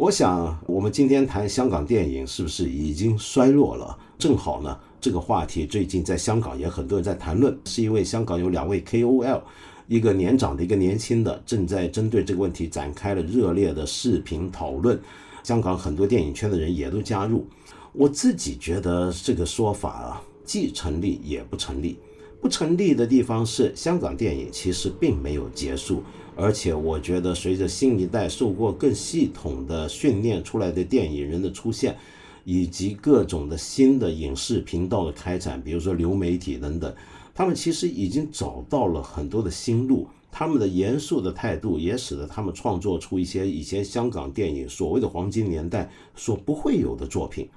[0.00, 3.98] 我想，我们今天谈香港电影是不是已经衰落了？
[4.16, 9.42] 正好呢，这个话题最近在香港也很多人在谈论，是因为香港有两位 KOL，
[9.88, 14.96] 一个年长的，一个年轻的，正在针对这个问题展开了热烈的视频讨论。
[15.42, 17.44] 香港很多电影圈的人也都加入。
[17.92, 21.98] 我自己觉得这个说法啊，既成立也不成立。
[22.40, 26.04] 不成立的地方是，香港电影其实并没有结束，
[26.40, 31.96] 而且我觉得随着新一代受过更系统的训练出来的电影人的出现，
[32.44, 36.94] 以及各种的新的影视频道的开展，比如说流媒体等等，
[37.34, 40.06] 他们其实已经找到了很多的新路。
[40.30, 47.48] 他们的严肃的态度也使得他们创作出一些以前香港电影所谓的黄金年代所不会有的作品。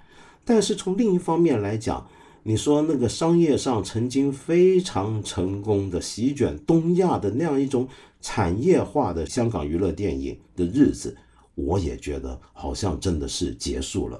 [0.44, 2.10] 但是从另一方面来讲，
[2.44, 7.88] 你说那个商业上曾经非常成功的席卷东亚的那样一种
[8.20, 11.16] 产业化的香港娱乐电影的日子，
[11.54, 14.20] 我也觉得好像真的是结束了。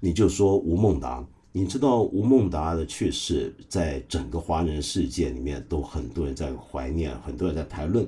[0.00, 8.06] 你就说吴孟达，你知道吴孟达的去世，在整个华人世界里面都很多人在怀念，很多人在谈论。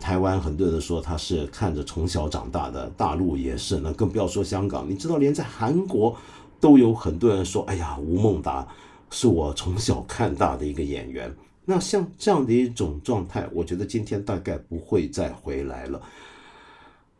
[0.00, 4.90] 台湾很多人说他是看着从小长大的，大陆也是，那更不要说香港。
[4.90, 6.16] 你知道，连在韩国
[6.58, 8.66] 都有很多人说：“哎呀，吴孟达。”
[9.10, 11.34] 是我从小看大的一个演员，
[11.64, 16.02] 那像这样的一种状态，我觉得今天大概不会再回来了，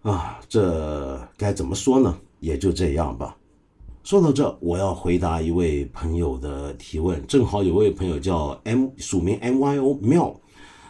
[0.03, 2.19] 啊，这该怎么说呢？
[2.41, 3.37] 也就这样吧。
[4.05, 10.39] 说到这，我要回答一位朋友的提问，正好有位朋友叫 M 署名 M Y O 妙，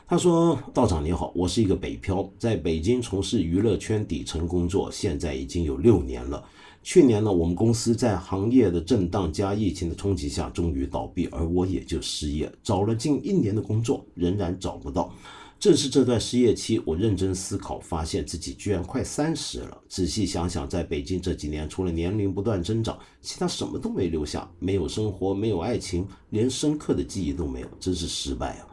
[0.07, 6.45] 他说：“道长你好，我是一个北漂，在北京从事娱乐圈底层工作，现在已经有六年了。”
[6.87, 15.13] 去年呢，我们公司在行业的震荡加疫情的冲击下，终于倒闭，而我也就失业，找了近一年的工作，仍然找不到。
[15.59, 19.77] 正是这段失业期，我认真思考，发现自己居然快三十了。
[19.89, 28.66] 仔细想想，在北京这几年，除了年龄不断增长，其他什么都没留下，没有生活，没有爱情，连深刻的记忆都没有，真是失败啊！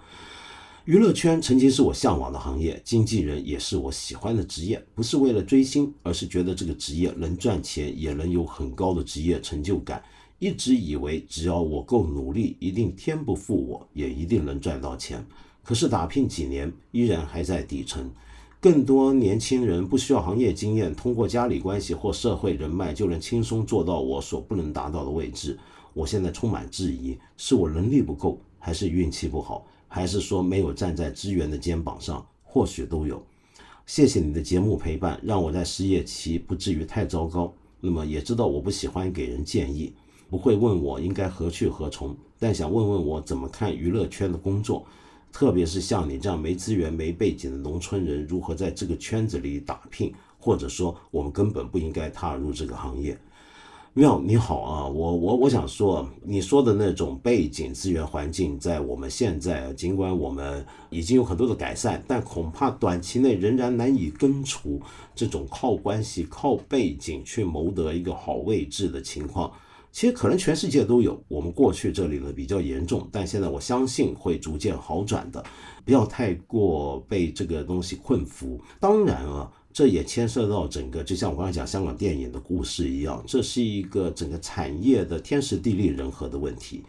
[0.86, 4.86] 娱乐圈曾经是我向往的行业，经纪人也是我喜欢的职业。
[4.94, 10.04] 不是为了追星，而是觉得这个职业能赚钱，也能有很高的职业成就感。
[10.40, 15.26] 一直以为只要我够努力，一定天不负我，也一定能赚到钱。
[15.64, 18.12] 可是打拼几年，依然还在底层。
[18.60, 25.58] 更多年轻人不需要行业经验，通过家里关系或社会人脉，就能轻松做到我所不能达到的位置。
[25.94, 29.66] 我现在充满质疑：是我能力不够，还是运气不好？
[29.94, 33.24] 还是说没有站在资源的肩膀上，或许都有。
[33.86, 37.54] 谢谢你的节目陪伴，让我在失业期不至于太糟糕。
[37.80, 39.94] 那么也知道我不喜欢给人建议，
[40.32, 44.84] 不会问我应该何去何从，但想问问我怎么看娱乐圈的工作，
[45.32, 53.16] 特别是像你这样没资源、没背景的农村人，如何在这个圈子里打拼，或者说我们根本不应该踏入这个行业。
[53.96, 64.82] 妙，你好啊，我我我想说，你说的那种背景资源环境，在我们现在，尽管我们已经有很多的改善，但恐怕短期内仍然难以根除
[65.14, 69.52] 这种靠关系、靠背景去谋得一个好位置的情况。
[69.92, 75.44] 其实可能全世界都有，我们过去这里呢比较严重，但现在我相信会逐渐好转的，
[75.86, 78.60] 不要太过被这个东西困服。
[78.80, 79.52] 当然啊。
[79.74, 86.84] 这也牵涉到整个，就像我刚才讲香港电影的故事一样，这是一个整个产业的天时地利人和的问题。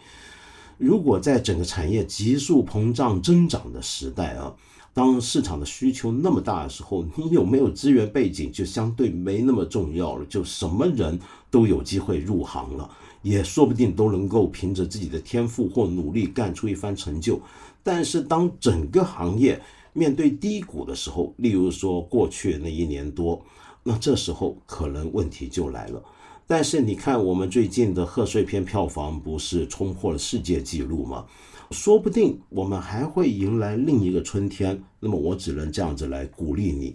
[0.77, 4.55] 如果在整个产业急速膨胀增长的时代啊，
[4.93, 11.19] 当市场的需求那么大的时候，你有没有资源背景就相对没那么重要了，就什么人
[11.51, 12.91] 都有机会入行了，
[13.23, 17.41] 也说不定都能够凭着自己的天赋或努力干出一番成就。
[17.83, 19.61] 但是当整个行业，
[19.95, 23.43] 面对低谷的时候，例如说过去那一年多，
[23.83, 26.05] 那这时候可能问题就来了。
[26.47, 31.25] 但是你看，我们最近的贺岁片票房不是冲破了世界纪录吗？
[31.71, 34.83] 说不定我们还会迎来另一个春天。
[35.01, 36.95] 那么我只能这样子来鼓励你。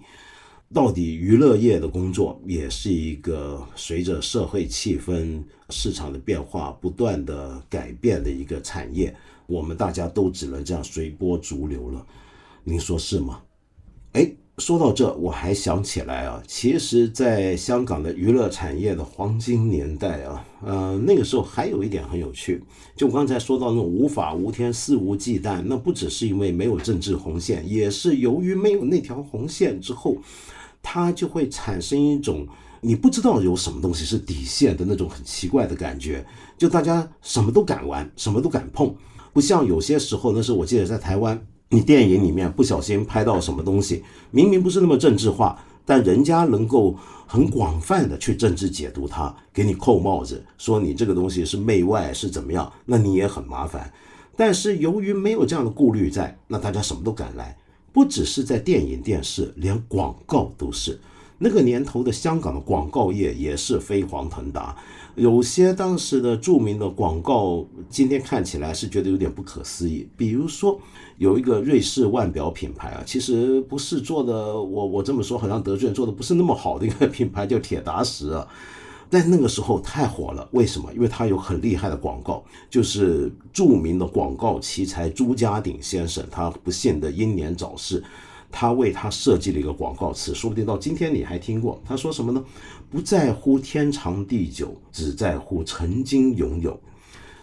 [0.71, 5.41] 到底娱乐业的工作也是一个随着社会气氛、
[5.71, 9.15] 市场的变化不断的改变的一个产业，
[9.47, 12.05] 我们大家都只能这样随波逐流了。
[12.63, 13.41] 您说是吗？
[14.13, 22.63] 哎，说到这，我还想起来啊，其实，在香港的娱乐产业的黄金年代啊，呃，那个时候还有一点很有趣，
[22.95, 30.17] 就刚才说到那种无法无天、肆无忌惮，那不只是因为没有政治红线，也是由于没有那条红线之后，
[30.81, 32.47] 它就会产生一种
[32.81, 36.25] 你不知道有什么东西是底线的那种很奇怪的感觉，
[36.57, 38.95] 就大家什么都敢玩，什么都敢碰，
[39.31, 41.45] 不像有些时候，那时候我记得在台湾。
[41.71, 46.95] 你电影里面不小心拍到什么东西，明明不是那么政治化，但人家能够
[47.27, 53.91] 很广泛的去政治解读它，给你扣帽子，说你这个东西是媚外是怎么样，那你也很麻烦。
[54.35, 57.55] 但是由于没有这样的顾虑在，那大家什么都敢来，
[57.93, 60.99] 不只是在电影电视，连广告都是。
[61.39, 64.75] 那个年头的香港的广告业也是飞黄腾达。
[65.15, 70.07] 有些当时的著名的广告，今天看起来是觉得有点不可思议。
[70.15, 70.79] 比如说，
[71.17, 78.47] 有一个瑞士腕表品牌啊，其实不是做的，我我这么说好像得罪人，做的不是那么好的一个品牌，叫铁达时啊。
[79.09, 80.93] 但那个时候太火了，为什么？
[80.93, 88.03] 因为它有很厉害的广告，就是著名的广告奇才朱家鼎先生，他不幸的英年早逝。
[88.51, 91.81] 他为他设计了一个广告词，说不定到今天你还听过。
[91.85, 92.43] 他说什么呢？
[92.89, 96.79] 不在乎天长地久，只在乎曾经拥有。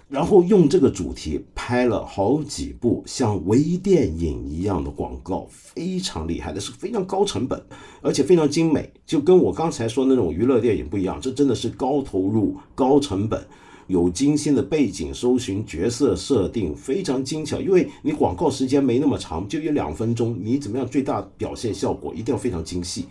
[0.09, 7.61] 然后用这个主题拍了好几部像微电影一样的广告，非常厉害的是非常高成本，
[8.02, 13.44] 而且非常精美，就跟我刚才说那种娱乐电影不一样，这真的是高投入、高成本。
[13.87, 17.61] 有精心的背景搜寻、角色设定，非常精巧。
[17.61, 23.07] 因为你广告时间没那么长，就一两分钟，你怎么样最大表现效果一定要非常精细，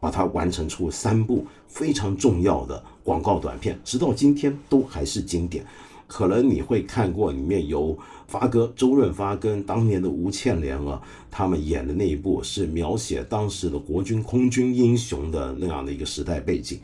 [0.00, 5.64] 把它完成出三部非常重要的广告短片，直到今天都还是经典。
[6.08, 7.98] 可能你会看过，里面有
[8.28, 11.02] 发哥周润发跟当年的吴倩莲啊，
[11.32, 16.78] 他们演的那一部是描写当时的国军空军英雄的那样的一个时代背景。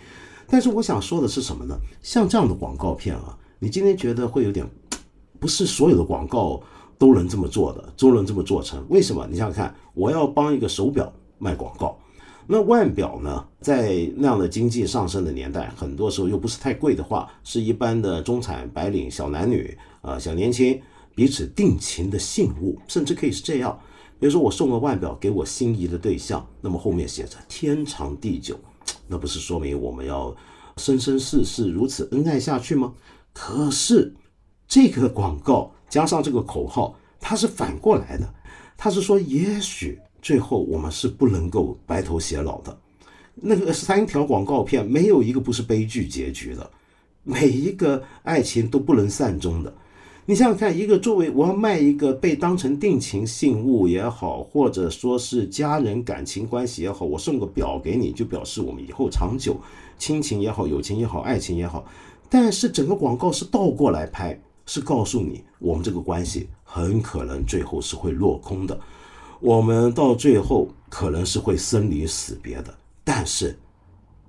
[0.52, 1.74] 但是我想说的是什么呢？
[2.02, 4.68] 像这样的广告片啊，你今天觉得会有点，
[5.40, 6.62] 不是所有的广告
[6.98, 8.84] 都能这么做的，都能这么做成。
[8.90, 9.26] 为什么？
[9.30, 11.98] 你想想看，我要帮一个手表卖广告，
[12.46, 20.78] 那腕表呢，在那样的经济上升的年代，很多时候又不是太贵的话，是一般的中产白领小男女啊，小年轻
[21.14, 23.80] 彼此定情的信物，甚至可以是这样，
[24.20, 28.54] 比如说我送个腕表给我心仪的对象，那么后面写着天长地久。
[29.12, 30.34] 那不是说明我们要
[30.78, 32.94] 生生世世如此恩爱下去吗？
[33.34, 34.14] 可是
[34.66, 38.26] 这个广告加上这个口号，它是反过来的，
[38.74, 42.78] 它是说也许最后我们是不能够白头偕老的。
[43.34, 46.70] 那个三条广告片没有一个不是悲剧结局的，
[47.22, 49.74] 每一个爱情都不能善终的。
[50.24, 59.56] 你想想看，一个作为我要卖一个被当成定情信物也好，或者说是家人感情关系也好，我送个表给你，就表示我们以后长久，
[59.98, 61.84] 亲情也好，友情也好，爱情也好。
[62.28, 68.78] 但是整个广告是倒过来拍，是告诉你我们这个关系很可能最后是会落空的，
[69.40, 72.72] 我们到最后可能是会生离死别的。
[73.02, 73.58] 但是，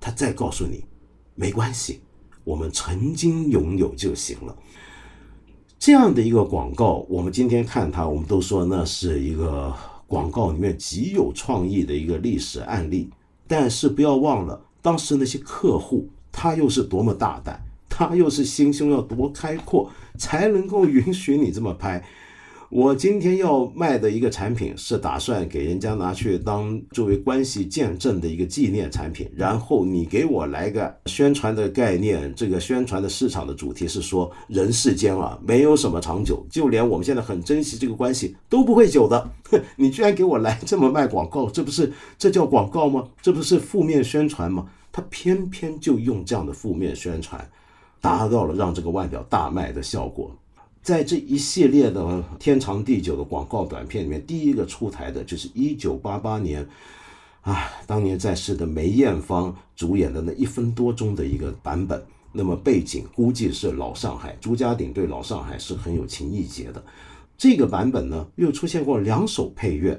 [0.00, 0.82] 他再告诉你，
[1.36, 2.00] 没关系，
[2.42, 4.56] 我们曾经拥有就行了。
[5.84, 9.70] 这样的一个广告，我们今天看它，我们都说那是一个
[10.06, 13.10] 广告里面极有创意的一个历史案例。
[13.46, 22.02] 但是不要忘了，当时那些客户他又是多么大胆，他又是心胸要多开阔，才能够允许你这么拍。
[22.70, 39.30] 我今天要卖的一个产品是打算给人家拿去当作为关系见证的一个纪念产品，然后你给我来个宣传的概念，这个宣传的市场的主题是说人世间啊没有什么长久，就连我们现在很珍惜这个关系都不会久的。
[39.76, 43.06] 你居然给我来这么卖广告，这不是这叫广告吗？
[43.22, 44.66] 这不是负面宣传吗？
[44.90, 47.48] 他偏偏就用这样的负面宣传，
[48.00, 50.34] 达到了让这个腕表大卖的效果。
[50.84, 56.64] 在这一系列的天长地久的广告短片里面，第一个出台的就是一九八八年，
[57.40, 62.00] 啊，当年在世的梅艳芳主演的那一分多钟的一个版本。
[62.32, 66.84] 那么背景估计是老上海，朱家鼎对老上海是很有情意结的。
[67.38, 69.98] 这个版本呢，又出现过两首配乐。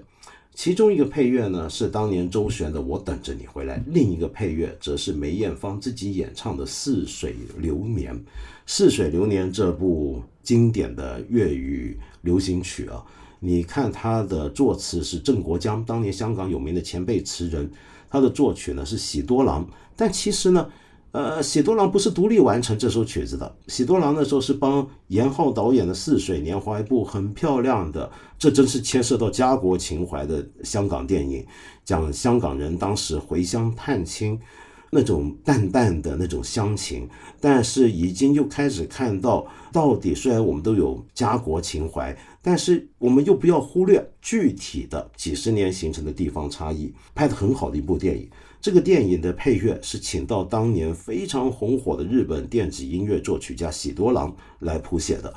[0.54, 8.14] 其中一个配乐呢是当年周璇的《我等着你回来》，另一个配乐则是梅艳芳自己演唱的《似水流年》。
[8.68, 13.04] 《似水流年》这部经典的粤语流行曲啊，
[13.42, 17.70] 你看他的作词是郑国江，当年香港有名的前辈词人，
[18.10, 19.68] 他的作曲呢是喜多郎，
[19.98, 20.70] 但其实呢。
[21.12, 23.56] 呃，喜多郎不是独立完成这首曲子的。
[23.70, 31.46] 喜多郎那时候是帮严浩导演的《似水年华》一部很漂亮的，这真是牵涉到家国情怀的香港电影，
[31.86, 34.38] 讲香港人当时回乡探亲
[34.92, 37.08] 那种淡淡的那种乡情。
[37.40, 46.94] 但是已经又开始看到，到底虽然我们都有家国情怀，但是我们又不要忽略具体的几十年形成的地方差异。
[47.14, 48.30] 拍的很好的一部电影。
[48.62, 55.32] 这个电影的配乐是请到当年非常红火的日本电子音乐作曲家喜多郎来谱写的。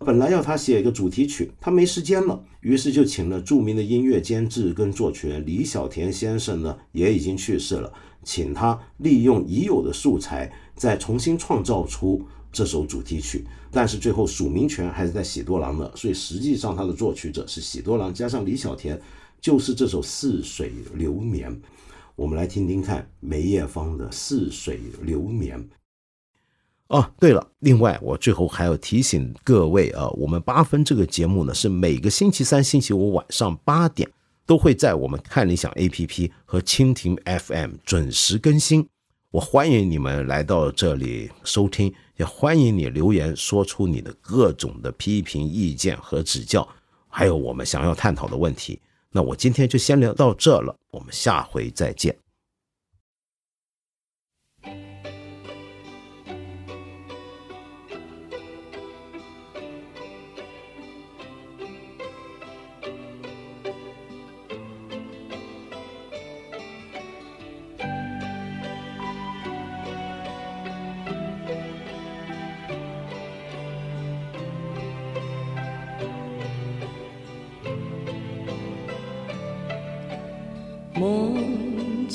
[0.00, 7.90] 本来要他写一个主题曲，他没时间了，于是就请了著名的音乐监制跟作曲人李小田先生呢，也已经去世了，
[8.24, 13.46] 请他利用已有的素材再重新创造出这首主题曲。
[13.70, 19.00] 但是最后署名权还是在喜多郎的，所以实际上他的作曲者是喜多郎加上李小田，
[19.40, 21.50] 就是这首《似水流年》。
[22.14, 25.58] 我们来听听看梅艳芳的《似水流年》。
[26.86, 34.08] 哦，对了，另外我最后还要提醒各位啊，我们八分这个节目呢是每个星期三、星期五晚上八点
[34.46, 38.86] 都会在我们看理想 APP 和蜻蜓 FM 准时更新。
[39.30, 46.68] 我欢迎你们来到这里收听，也欢迎你留言说出你的各种的批评意见和指教，
[47.08, 48.80] 还有我们想要探讨的问题。
[49.10, 52.23] 那我今天就先聊到这了，我们下回再见。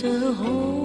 [0.02, 0.79] 着红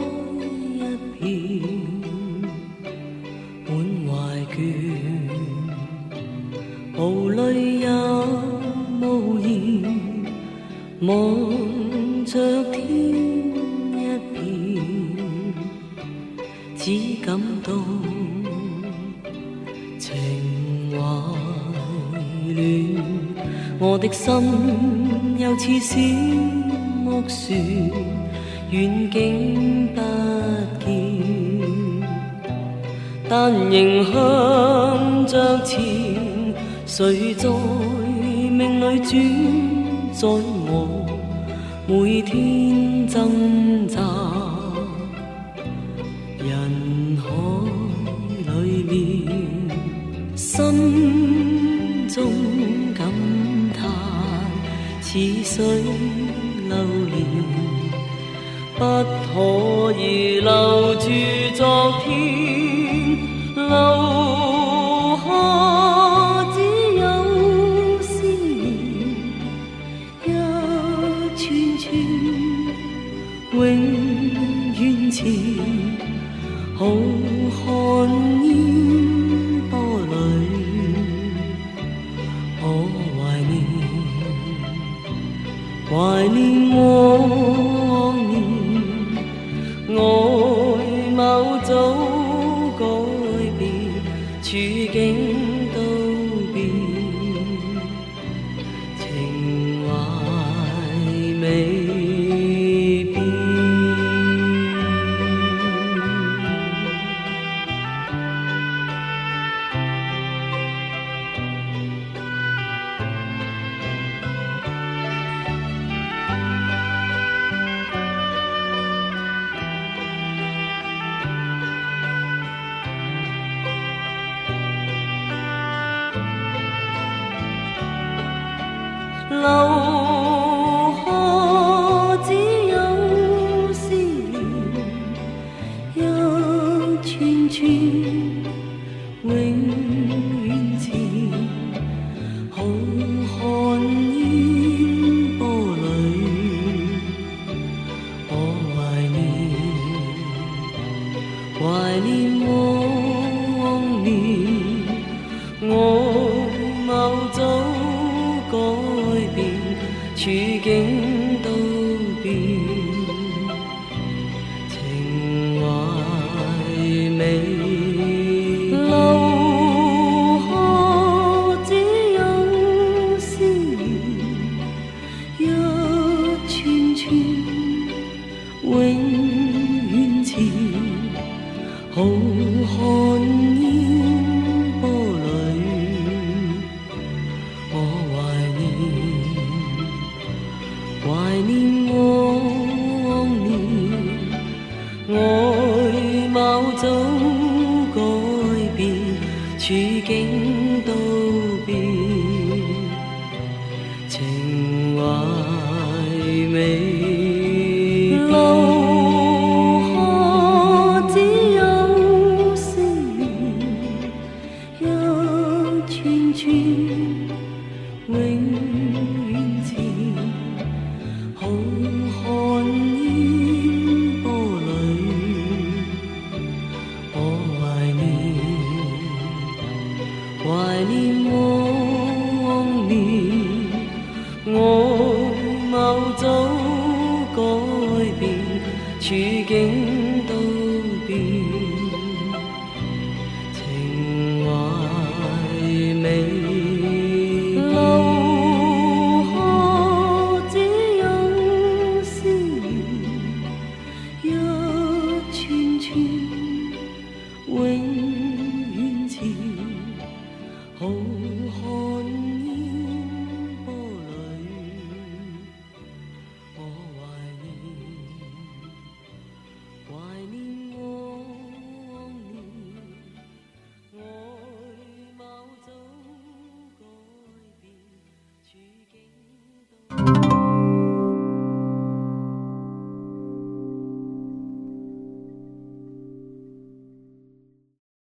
[86.28, 86.63] 念，